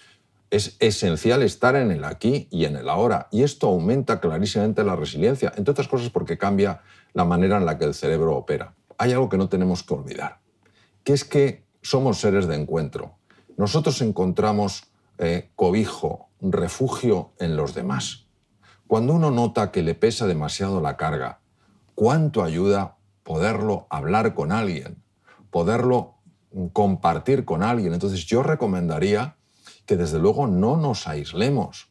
es 0.51 0.77
esencial 0.81 1.43
estar 1.43 1.77
en 1.77 1.93
el 1.93 2.05
aquí 2.05 2.49
y 2.51 2.65
en 2.65 2.77
el 2.77 2.89
ahora. 2.89 3.29
Y 3.31 3.43
esto 3.43 3.69
aumenta 3.69 4.21
clarísimamente 4.21 4.83
la 4.85 4.97
resiliencia, 4.97 5.53
entre 5.57 5.71
otras 5.71 5.89
cosas 5.89 6.11
porque 6.11 6.39
cambia 6.39 6.83
la 7.13 7.25
manera 7.25 7.57
en 7.57 7.67
la 7.67 7.79
que 7.79 7.85
el 7.85 7.95
cerebro 7.95 8.37
opera. 8.37 8.75
Hay 8.99 9.13
algo 9.13 9.29
que 9.29 9.39
no 9.39 9.49
tenemos 9.49 9.83
que 9.83 9.95
olvidar, 9.95 10.41
que 11.05 11.13
es 11.13 11.25
que 11.25 11.65
somos 11.83 12.19
seres 12.19 12.47
de 12.47 12.57
encuentro. 12.57 13.17
Nosotros 13.57 14.01
encontramos 14.03 14.85
eh, 15.19 15.51
cobijo, 15.55 16.29
refugio 16.41 17.33
en 17.39 17.57
los 17.57 17.75
demás. 17.75 18.27
Cuando 18.87 19.15
uno 19.15 19.31
nota 19.31 19.71
que 19.71 19.83
le 19.83 19.95
pesa 19.95 20.27
demasiado 20.27 20.81
la 20.81 20.97
carga, 20.97 21.41
¿cuánto 21.95 22.43
ayuda 22.43 22.97
poderlo 23.23 23.87
hablar 23.89 24.35
con 24.35 24.51
alguien, 24.51 25.03
poderlo 25.51 26.17
compartir 26.73 27.45
con 27.45 27.63
alguien? 27.63 27.93
Entonces 27.93 28.27
yo 28.27 28.43
recomendaría 28.43 29.37
que 29.87 29.97
desde 29.97 30.19
luego 30.19 30.47
no 30.47 30.77
nos 30.77 31.07
aislemos. 31.07 31.89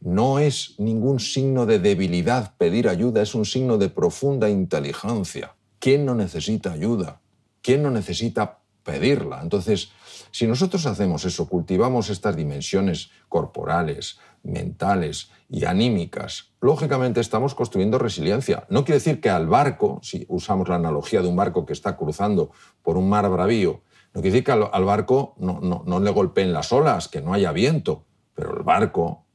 No 0.00 0.38
es 0.38 0.74
ningún 0.78 1.18
signo 1.18 1.66
de 1.66 1.78
debilidad 1.78 2.54
pedir 2.56 2.88
ayuda, 2.88 3.22
es 3.22 3.34
un 3.34 3.44
signo 3.44 3.78
de 3.78 3.88
profunda 3.88 4.48
inteligencia. 4.48 5.56
¿Quién 5.80 6.04
no 6.04 6.14
necesita 6.14 6.72
ayuda? 6.72 7.20
¿Quién 7.62 7.82
no 7.82 7.90
necesita 7.90 8.60
pedirla? 8.84 9.40
Entonces, 9.42 9.90
si 10.30 10.46
nosotros 10.46 10.86
hacemos 10.86 11.24
eso, 11.24 11.48
cultivamos 11.48 12.10
estas 12.10 12.36
dimensiones 12.36 13.10
corporales, 13.28 14.18
mentales 14.42 15.30
y 15.48 15.64
anímicas, 15.64 16.52
lógicamente 16.60 17.20
estamos 17.20 17.54
construyendo 17.54 17.98
resiliencia. 17.98 18.66
No 18.68 18.84
quiere 18.84 18.98
decir 18.98 19.20
que 19.20 19.30
al 19.30 19.46
barco, 19.46 20.00
si 20.02 20.26
usamos 20.28 20.68
la 20.68 20.76
analogía 20.76 21.22
de 21.22 21.28
un 21.28 21.36
barco 21.36 21.66
que 21.66 21.72
está 21.72 21.96
cruzando 21.96 22.50
por 22.82 22.96
un 22.96 23.08
mar 23.08 23.28
bravío, 23.28 23.82
no 24.18 24.22
quiere 24.22 24.42
que 24.42 24.50
al, 24.50 24.84
barco 24.84 25.36
no, 25.38 25.60
no, 25.60 26.00
le 26.00 26.10
golpeen 26.10 26.52
las 26.52 26.72
olas, 26.72 27.06
que 27.06 27.22
no 27.22 27.34
haya 27.34 27.52
viento, 27.52 28.04
pero 28.34 28.56
el 28.56 28.64
barco, 28.64 29.26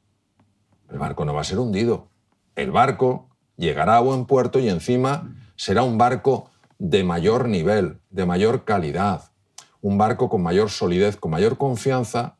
el 0.92 1.00
barco 1.00 1.24
no 1.24 1.34
va 1.34 1.40
a 1.40 1.46
ser 1.46 1.58
hundido. 1.60 2.10
El 2.58 2.72
barco 2.72 3.30
llegará 3.56 3.96
a 3.96 4.02
buen 4.02 4.26
puerto 4.26 4.60
y 4.60 4.68
encima 4.68 5.38
será 5.56 5.84
un 5.84 5.98
barco 5.98 6.52
de 6.80 7.06
mayor 7.06 7.48
nivel, 7.48 8.02
de 8.10 8.26
mayor 8.26 8.66
calidad, 8.66 9.32
un 9.80 9.98
barco 9.98 10.28
con 10.28 10.44
mayor 10.44 10.70
solidez, 10.70 11.16
con 11.16 11.32
mayor 11.32 11.58
confianza 11.58 12.36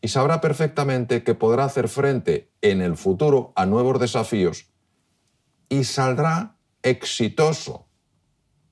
y 0.00 0.06
sabrá 0.06 0.40
perfectamente 0.40 1.24
que 1.24 1.34
podrá 1.34 1.64
hacer 1.64 1.88
frente 1.88 2.52
en 2.62 2.80
el 2.80 2.96
futuro 2.96 3.52
a 3.56 3.66
nuevos 3.66 3.98
desafíos 3.98 4.66
y 5.68 5.82
saldrá 5.82 6.58
exitoso 6.80 7.88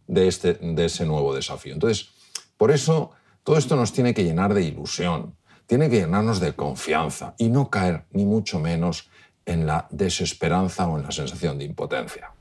de, 0.06 0.28
este, 0.28 0.54
de 0.54 0.84
ese 0.84 1.04
nuevo 1.06 1.34
desafío. 1.34 1.74
Entonces, 1.74 2.14
por 2.56 2.70
eso, 2.70 3.10
todo 3.42 3.58
esto 3.58 3.76
nos 3.76 3.92
tiene 3.92 4.14
que 4.14 4.24
llenar 4.24 4.54
de 4.54 4.62
ilusión, 4.62 5.36
tiene 5.66 5.90
que 5.90 6.00
llenarnos 6.00 6.40
de 6.40 6.54
confianza 6.54 7.34
y 7.38 7.48
no 7.48 7.70
caer, 7.70 8.06
ni 8.10 8.24
mucho 8.24 8.58
menos, 8.58 9.10
en 9.44 9.66
la 9.66 9.86
desesperanza 9.90 10.88
o 10.88 10.98
en 10.98 11.04
la 11.04 11.12
sensación 11.12 11.58
de 11.58 11.64
impotencia. 11.64 12.32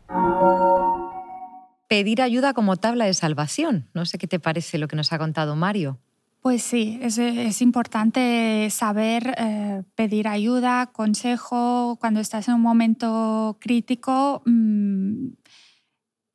Pedir 1.88 2.22
ayuda 2.22 2.54
como 2.54 2.78
tabla 2.78 3.06
de 3.06 3.14
salvación. 3.14 3.90
No 3.94 4.06
sé 4.06 4.18
qué 4.18 4.28
te 4.28 4.40
parece 4.40 4.78
lo 4.78 4.88
que 4.88 4.96
nos 4.96 5.14
ha 5.14 5.20
contado 5.20 5.56
Mario. 5.56 6.00
Pues 6.42 6.62
sí, 6.62 7.00
es, 7.02 7.62
importante 7.62 8.68
saber 8.70 9.34
eh, 9.38 9.82
pedir 9.96 10.28
ayuda, 10.28 10.92
consejo, 10.92 11.98
cuando 12.00 12.20
estás 12.20 12.48
en 12.48 12.56
un 12.56 12.62
momento 12.62 13.58
crítico. 13.60 14.44
Mm, 14.46 15.30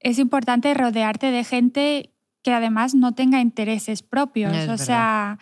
es 0.01 0.19
importante 0.19 0.75
rodearte 0.75 1.31
de 1.31 1.45
gente 1.45 2.11
que 2.43 2.53
además 2.53 2.95
no 2.95 3.13
tenga 3.15 3.41
intereses 3.41 4.03
propios. 4.03 4.69
o 4.69 4.79
sea, 4.79 5.39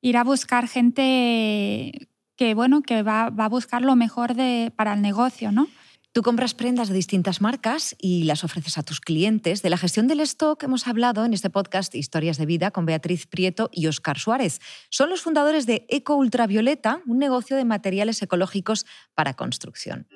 ir 0.00 0.16
a 0.16 0.24
buscar 0.24 0.68
gente 0.68 2.08
que, 2.36 2.54
bueno, 2.54 2.82
que 2.82 3.02
va, 3.02 3.26
a 3.26 3.48
buscar 3.48 3.82
lo 3.82 3.96
mejor 3.96 4.34
de, 4.34 4.72
para 4.76 4.94
el 4.94 5.02
negocio, 5.02 5.52
¿no? 5.52 5.66
Tú 6.12 6.22
compras 6.22 6.54
prendas 6.54 6.88
de 6.88 6.94
distintas 6.94 7.42
marcas 7.42 7.94
y 7.98 8.24
las 8.24 8.42
ofreces 8.42 8.78
a 8.78 8.82
tus 8.82 9.00
clientes. 9.00 9.60
De 9.60 9.68
la 9.68 9.76
gestión 9.76 10.06
del 10.06 10.20
stock 10.20 10.62
hemos 10.62 10.86
hablado 10.86 11.26
en 11.26 11.34
este 11.34 11.50
podcast 11.50 11.94
Historias 11.94 12.38
de 12.38 12.46
Vida 12.46 12.70
con 12.70 12.86
Beatriz 12.86 13.26
Prieto 13.26 13.68
y 13.70 13.86
Oscar 13.86 14.18
Suárez. 14.18 14.60
Son 14.88 15.10
los 15.10 15.20
fundadores 15.20 15.66
de 15.66 15.84
Eco 15.90 16.16
Ultravioleta, 16.16 17.02
un 17.06 17.18
negocio 17.18 17.54
de 17.54 17.66
materiales 17.66 18.22
ecológicos 18.22 18.86
para 19.14 19.34
construcción. 19.34 20.08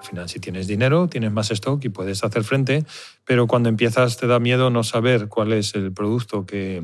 Al 0.00 0.06
final, 0.06 0.28
si 0.30 0.40
tienes 0.40 0.66
dinero, 0.66 1.08
tienes 1.08 1.30
más 1.30 1.50
stock 1.50 1.84
y 1.84 1.90
puedes 1.90 2.24
hacer 2.24 2.42
frente, 2.42 2.86
pero 3.26 3.46
cuando 3.46 3.68
empiezas 3.68 4.16
te 4.16 4.26
da 4.26 4.40
miedo 4.40 4.70
no 4.70 4.82
saber 4.82 5.28
cuál 5.28 5.52
es 5.52 5.74
el 5.74 5.92
producto 5.92 6.46
que, 6.46 6.82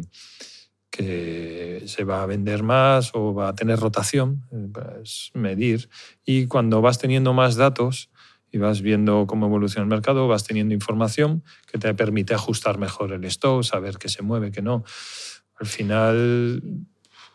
que 0.91 1.85
se 1.87 2.05
va 2.05 2.23
a 2.23 2.27
vender 2.27 2.63
más 2.63 3.13
o 3.15 3.33
va 3.33 3.49
a 3.49 3.55
tener 3.55 3.81
rotación, 3.81 4.43
pues 4.71 5.31
medir. 5.33 5.89
Y 6.27 6.47
cuando 6.47 6.83
vas 6.83 6.99
teniendo 6.99 7.33
más 7.33 7.57
datos 7.57 8.11
y 8.53 8.59
vas 8.59 8.83
viendo 8.83 9.27
cómo 9.27 9.47
evoluciona 9.47 9.85
el 9.85 9.89
mercado, 9.89 10.29
vas 10.29 10.45
teniendo 10.45 10.75
información 10.75 11.43
que 11.73 11.79
te 11.79 11.95
permite 11.95 12.35
ajustar 12.35 12.77
mejor 12.77 13.13
el 13.15 13.25
stock, 13.25 13.65
saber 13.65 13.97
qué 13.97 14.11
se 14.11 14.21
mueve, 14.21 14.53
qué 14.53 14.61
no. 14.61 14.85
Al 15.59 15.67
final 15.67 16.63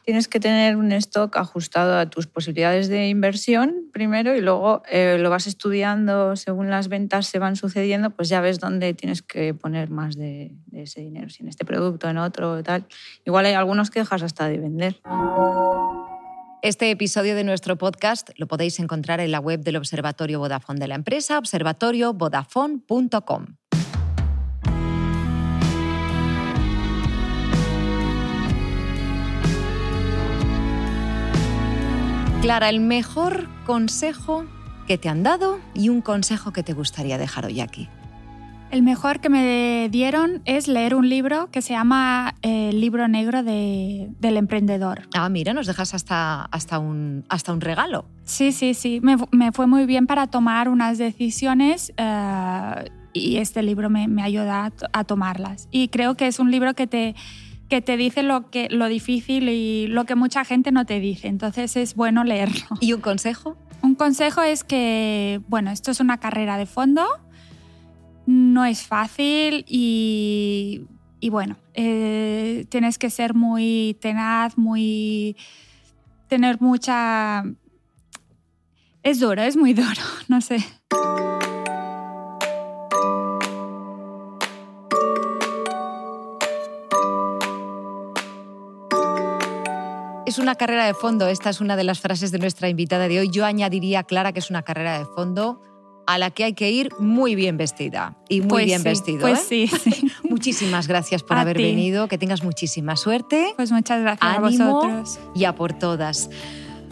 tienes 0.04 0.28
que 0.28 0.40
tener 0.40 0.76
un 0.76 0.92
stock 0.94 1.38
ajustado 1.38 1.98
a 1.98 2.10
tus 2.10 2.28
posibilidades 2.28 2.90
de 2.90 3.10
inversión 3.10 3.90
primero 3.92 4.36
y 4.36 4.42
luego 4.42 4.84
eh, 4.90 5.18
lo 5.20 5.30
vas 5.30 5.48
estudiando 5.48 6.36
según 6.36 6.70
las 6.70 6.88
ventas 6.88 7.28
se 7.28 7.40
van 7.40 7.56
sucediendo, 7.56 8.12
pues 8.12 8.30
ya 8.30 8.42
ves 8.42 8.60
dónde 8.60 8.94
tienes 8.94 9.22
que 9.22 9.54
poner 9.54 9.90
más 9.90 10.18
de, 10.18 10.52
ese 10.72 11.02
dinero, 11.02 11.30
si 11.30 11.44
en 11.44 11.50
este 11.50 11.66
producto, 11.66 12.10
en 12.10 12.18
otro, 12.18 12.64
tal. 12.64 12.86
Igual 13.26 13.46
hay 13.46 13.54
algunos 13.54 13.90
que 13.90 14.00
dejas 14.00 14.24
hasta 14.24 14.48
de 14.48 14.58
vender. 14.58 15.00
Este 16.62 16.92
episodio 16.92 17.36
de 17.36 17.44
nuestro 17.44 17.78
podcast 17.78 18.30
lo 18.38 18.48
podéis 18.48 18.80
encontrar 18.80 19.20
en 19.20 19.32
la 19.32 19.40
web 19.40 19.62
del 19.62 19.78
Observatorio 19.78 20.38
Vodafone 20.40 20.80
de 20.80 20.88
la 20.88 20.96
empresa, 20.96 21.40
observatoriovodafone.com. 21.40 23.61
Clara, 32.42 32.70
el 32.70 32.80
mejor 32.80 33.48
consejo 33.66 34.46
que 34.88 34.98
te 34.98 35.10
han 35.10 35.24
dado 35.24 35.60
y 35.74 35.90
un 35.90 36.02
consejo 36.02 36.52
que 36.52 36.64
te 36.64 36.74
gustaría 36.74 37.18
dejar 37.18 37.46
hoy 37.46 37.60
aquí. 37.62 37.88
El 38.72 38.84
mejor 38.84 39.20
que 39.20 39.30
me 39.30 39.90
dieron 39.92 40.42
es 40.46 40.68
leer 40.68 40.96
un 40.96 41.08
libro 41.10 41.50
que 41.52 41.62
se 41.62 41.74
llama 41.74 42.36
eh, 42.42 42.70
El 42.70 42.80
libro 42.82 43.08
negro 43.10 43.44
de- 43.44 44.10
del 44.20 44.38
emprendedor. 44.38 45.04
Ah, 45.14 45.28
mira, 45.30 45.54
nos 45.54 45.68
dejas 45.68 45.94
hasta, 45.94 46.44
hasta, 46.46 46.80
un, 46.80 47.26
hasta 47.30 47.52
un 47.54 47.60
regalo. 47.62 48.06
Sí, 48.24 48.52
sí, 48.54 48.74
sí. 48.74 49.00
Me, 49.04 49.18
fu- 49.18 49.28
me 49.32 49.52
fue 49.52 49.68
muy 49.68 49.86
bien 49.86 50.08
para 50.08 50.28
tomar 50.28 50.70
unas 50.70 50.98
decisiones 50.98 51.94
eh, 51.98 52.90
y 53.14 53.38
este 53.38 53.62
libro 53.62 53.90
me, 53.90 54.08
me 54.08 54.24
ayuda 54.24 54.66
a, 54.68 54.72
a 55.00 55.04
tomarlas. 55.04 55.68
Y 55.70 55.90
creo 55.90 56.16
que 56.16 56.28
es 56.28 56.40
un 56.40 56.50
libro 56.50 56.74
que 56.74 56.88
te, 56.88 57.14
que 57.72 57.82
te 57.82 57.96
dice 57.96 58.22
lo, 58.22 58.52
que, 58.52 58.68
lo 58.70 58.90
difícil 58.90 59.48
y 59.48 59.88
lo 59.88 60.04
que 60.04 60.16
mucha 60.16 60.44
gente 60.44 60.74
no 60.74 60.86
te 60.86 61.00
dice. 61.00 61.30
Entonces 61.30 61.78
es 61.78 61.96
bueno 61.96 62.26
leerlo. 62.26 62.66
¿Y 62.82 62.92
un 62.92 63.00
consejo? 63.00 63.56
Un 63.82 63.96
consejo 63.96 64.42
es 64.42 64.66
que, 64.66 65.40
bueno, 65.48 65.72
esto 65.72 65.90
es 65.90 66.02
una 66.02 66.18
carrera 66.18 66.58
de 66.58 66.66
fondo, 66.66 67.08
no 68.26 68.66
es 68.66 68.86
fácil 68.86 69.64
y, 69.70 70.82
y 71.22 71.30
bueno, 71.30 71.56
eh, 71.74 72.66
tienes 72.68 72.98
que 72.98 73.10
ser 73.10 73.36
muy 73.36 73.98
tenaz, 74.02 74.58
muy... 74.58 75.38
tener 76.28 76.60
mucha... 76.60 77.46
Es 79.02 79.22
duro, 79.22 79.44
es 79.44 79.56
muy 79.56 79.74
duro, 79.74 80.02
no 80.28 80.42
sé. 80.42 80.58
Es 90.32 90.40
una 90.40 90.56
carrera 90.56 90.86
de 90.86 90.94
fondo. 90.94 91.28
Esta 91.28 91.50
es 91.50 91.60
una 91.60 91.76
de 91.76 91.84
las 91.84 92.00
frases 92.00 92.32
de 92.32 92.40
nuestra 92.40 92.70
invitada 92.70 93.10
de 93.10 93.20
hoy. 93.20 93.30
Yo 93.30 93.44
añadiría, 93.46 94.04
Clara, 94.04 94.32
que 94.32 94.40
es 94.40 94.50
una 94.50 94.62
carrera 94.64 94.98
de 94.98 95.04
fondo 95.04 95.60
a 96.08 96.18
la 96.18 96.32
que 96.32 96.46
hay 96.46 96.54
que 96.54 96.72
ir 96.72 96.90
muy 97.00 97.36
bien 97.36 97.58
vestida 97.58 98.16
y 98.30 98.40
muy 98.40 98.48
Pues 98.50 98.66
bien 98.66 98.80
sí, 98.80 98.84
vestido. 98.88 99.20
Pues 99.20 99.40
¿eh? 99.42 99.46
sí, 99.50 99.68
sí. 99.68 100.08
Muchísimas 100.30 100.88
gracias 100.88 101.22
por 101.22 101.36
A 101.36 101.42
haber 101.42 101.58
ti. 101.58 101.64
venido. 101.64 102.08
Que 102.08 102.18
tengas 102.18 102.44
muchísima 102.46 102.96
suerte 102.96 103.52
Pues 103.58 103.74
muchas 103.74 104.00
gracias 104.02 104.38
Ánimo. 104.38 104.64
a 104.64 104.74
vosotros. 104.86 105.20
y 105.36 105.44
a 105.44 105.54
por 105.54 105.74
todas. 105.74 106.30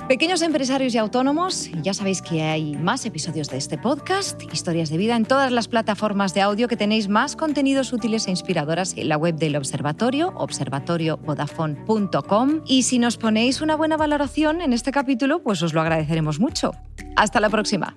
Pequeños 0.09 0.41
empresarios 0.41 0.93
y 0.95 0.97
autónomos, 0.97 1.69
ya 1.83 1.93
sabéis 1.93 2.23
que 2.23 2.41
hay 2.41 2.75
más 2.75 3.05
episodios 3.05 3.47
de 3.47 3.57
este 3.57 3.77
podcast, 3.77 4.41
historias 4.51 4.89
de 4.89 4.97
vida 4.97 5.15
en 5.15 5.23
todas 5.23 5.51
las 5.51 5.67
plataformas 5.67 6.33
de 6.33 6.41
audio 6.41 6.67
que 6.67 6.75
tenéis 6.75 7.07
más 7.07 7.35
contenidos 7.35 7.93
útiles 7.93 8.25
e 8.25 8.31
inspiradoras 8.31 8.95
en 8.97 9.07
la 9.07 9.17
web 9.17 9.35
del 9.35 9.55
observatorio, 9.55 10.33
observatoriovodafone.com. 10.35 12.61
Y 12.65 12.81
si 12.81 12.97
nos 12.97 13.17
ponéis 13.17 13.61
una 13.61 13.75
buena 13.75 13.97
valoración 13.97 14.61
en 14.61 14.73
este 14.73 14.91
capítulo, 14.91 15.43
pues 15.43 15.61
os 15.61 15.75
lo 15.75 15.81
agradeceremos 15.81 16.39
mucho. 16.39 16.71
Hasta 17.15 17.39
la 17.39 17.51
próxima. 17.51 17.93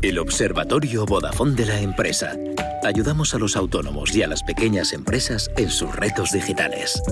El 0.00 0.20
Observatorio 0.20 1.06
Vodafone 1.06 1.56
de 1.56 1.66
la 1.66 1.80
empresa. 1.80 2.36
Ayudamos 2.84 3.34
a 3.34 3.38
los 3.38 3.56
autónomos 3.56 4.14
y 4.14 4.22
a 4.22 4.28
las 4.28 4.44
pequeñas 4.44 4.92
empresas 4.92 5.50
en 5.56 5.70
sus 5.70 5.92
retos 5.96 6.30
digitales. 6.30 7.02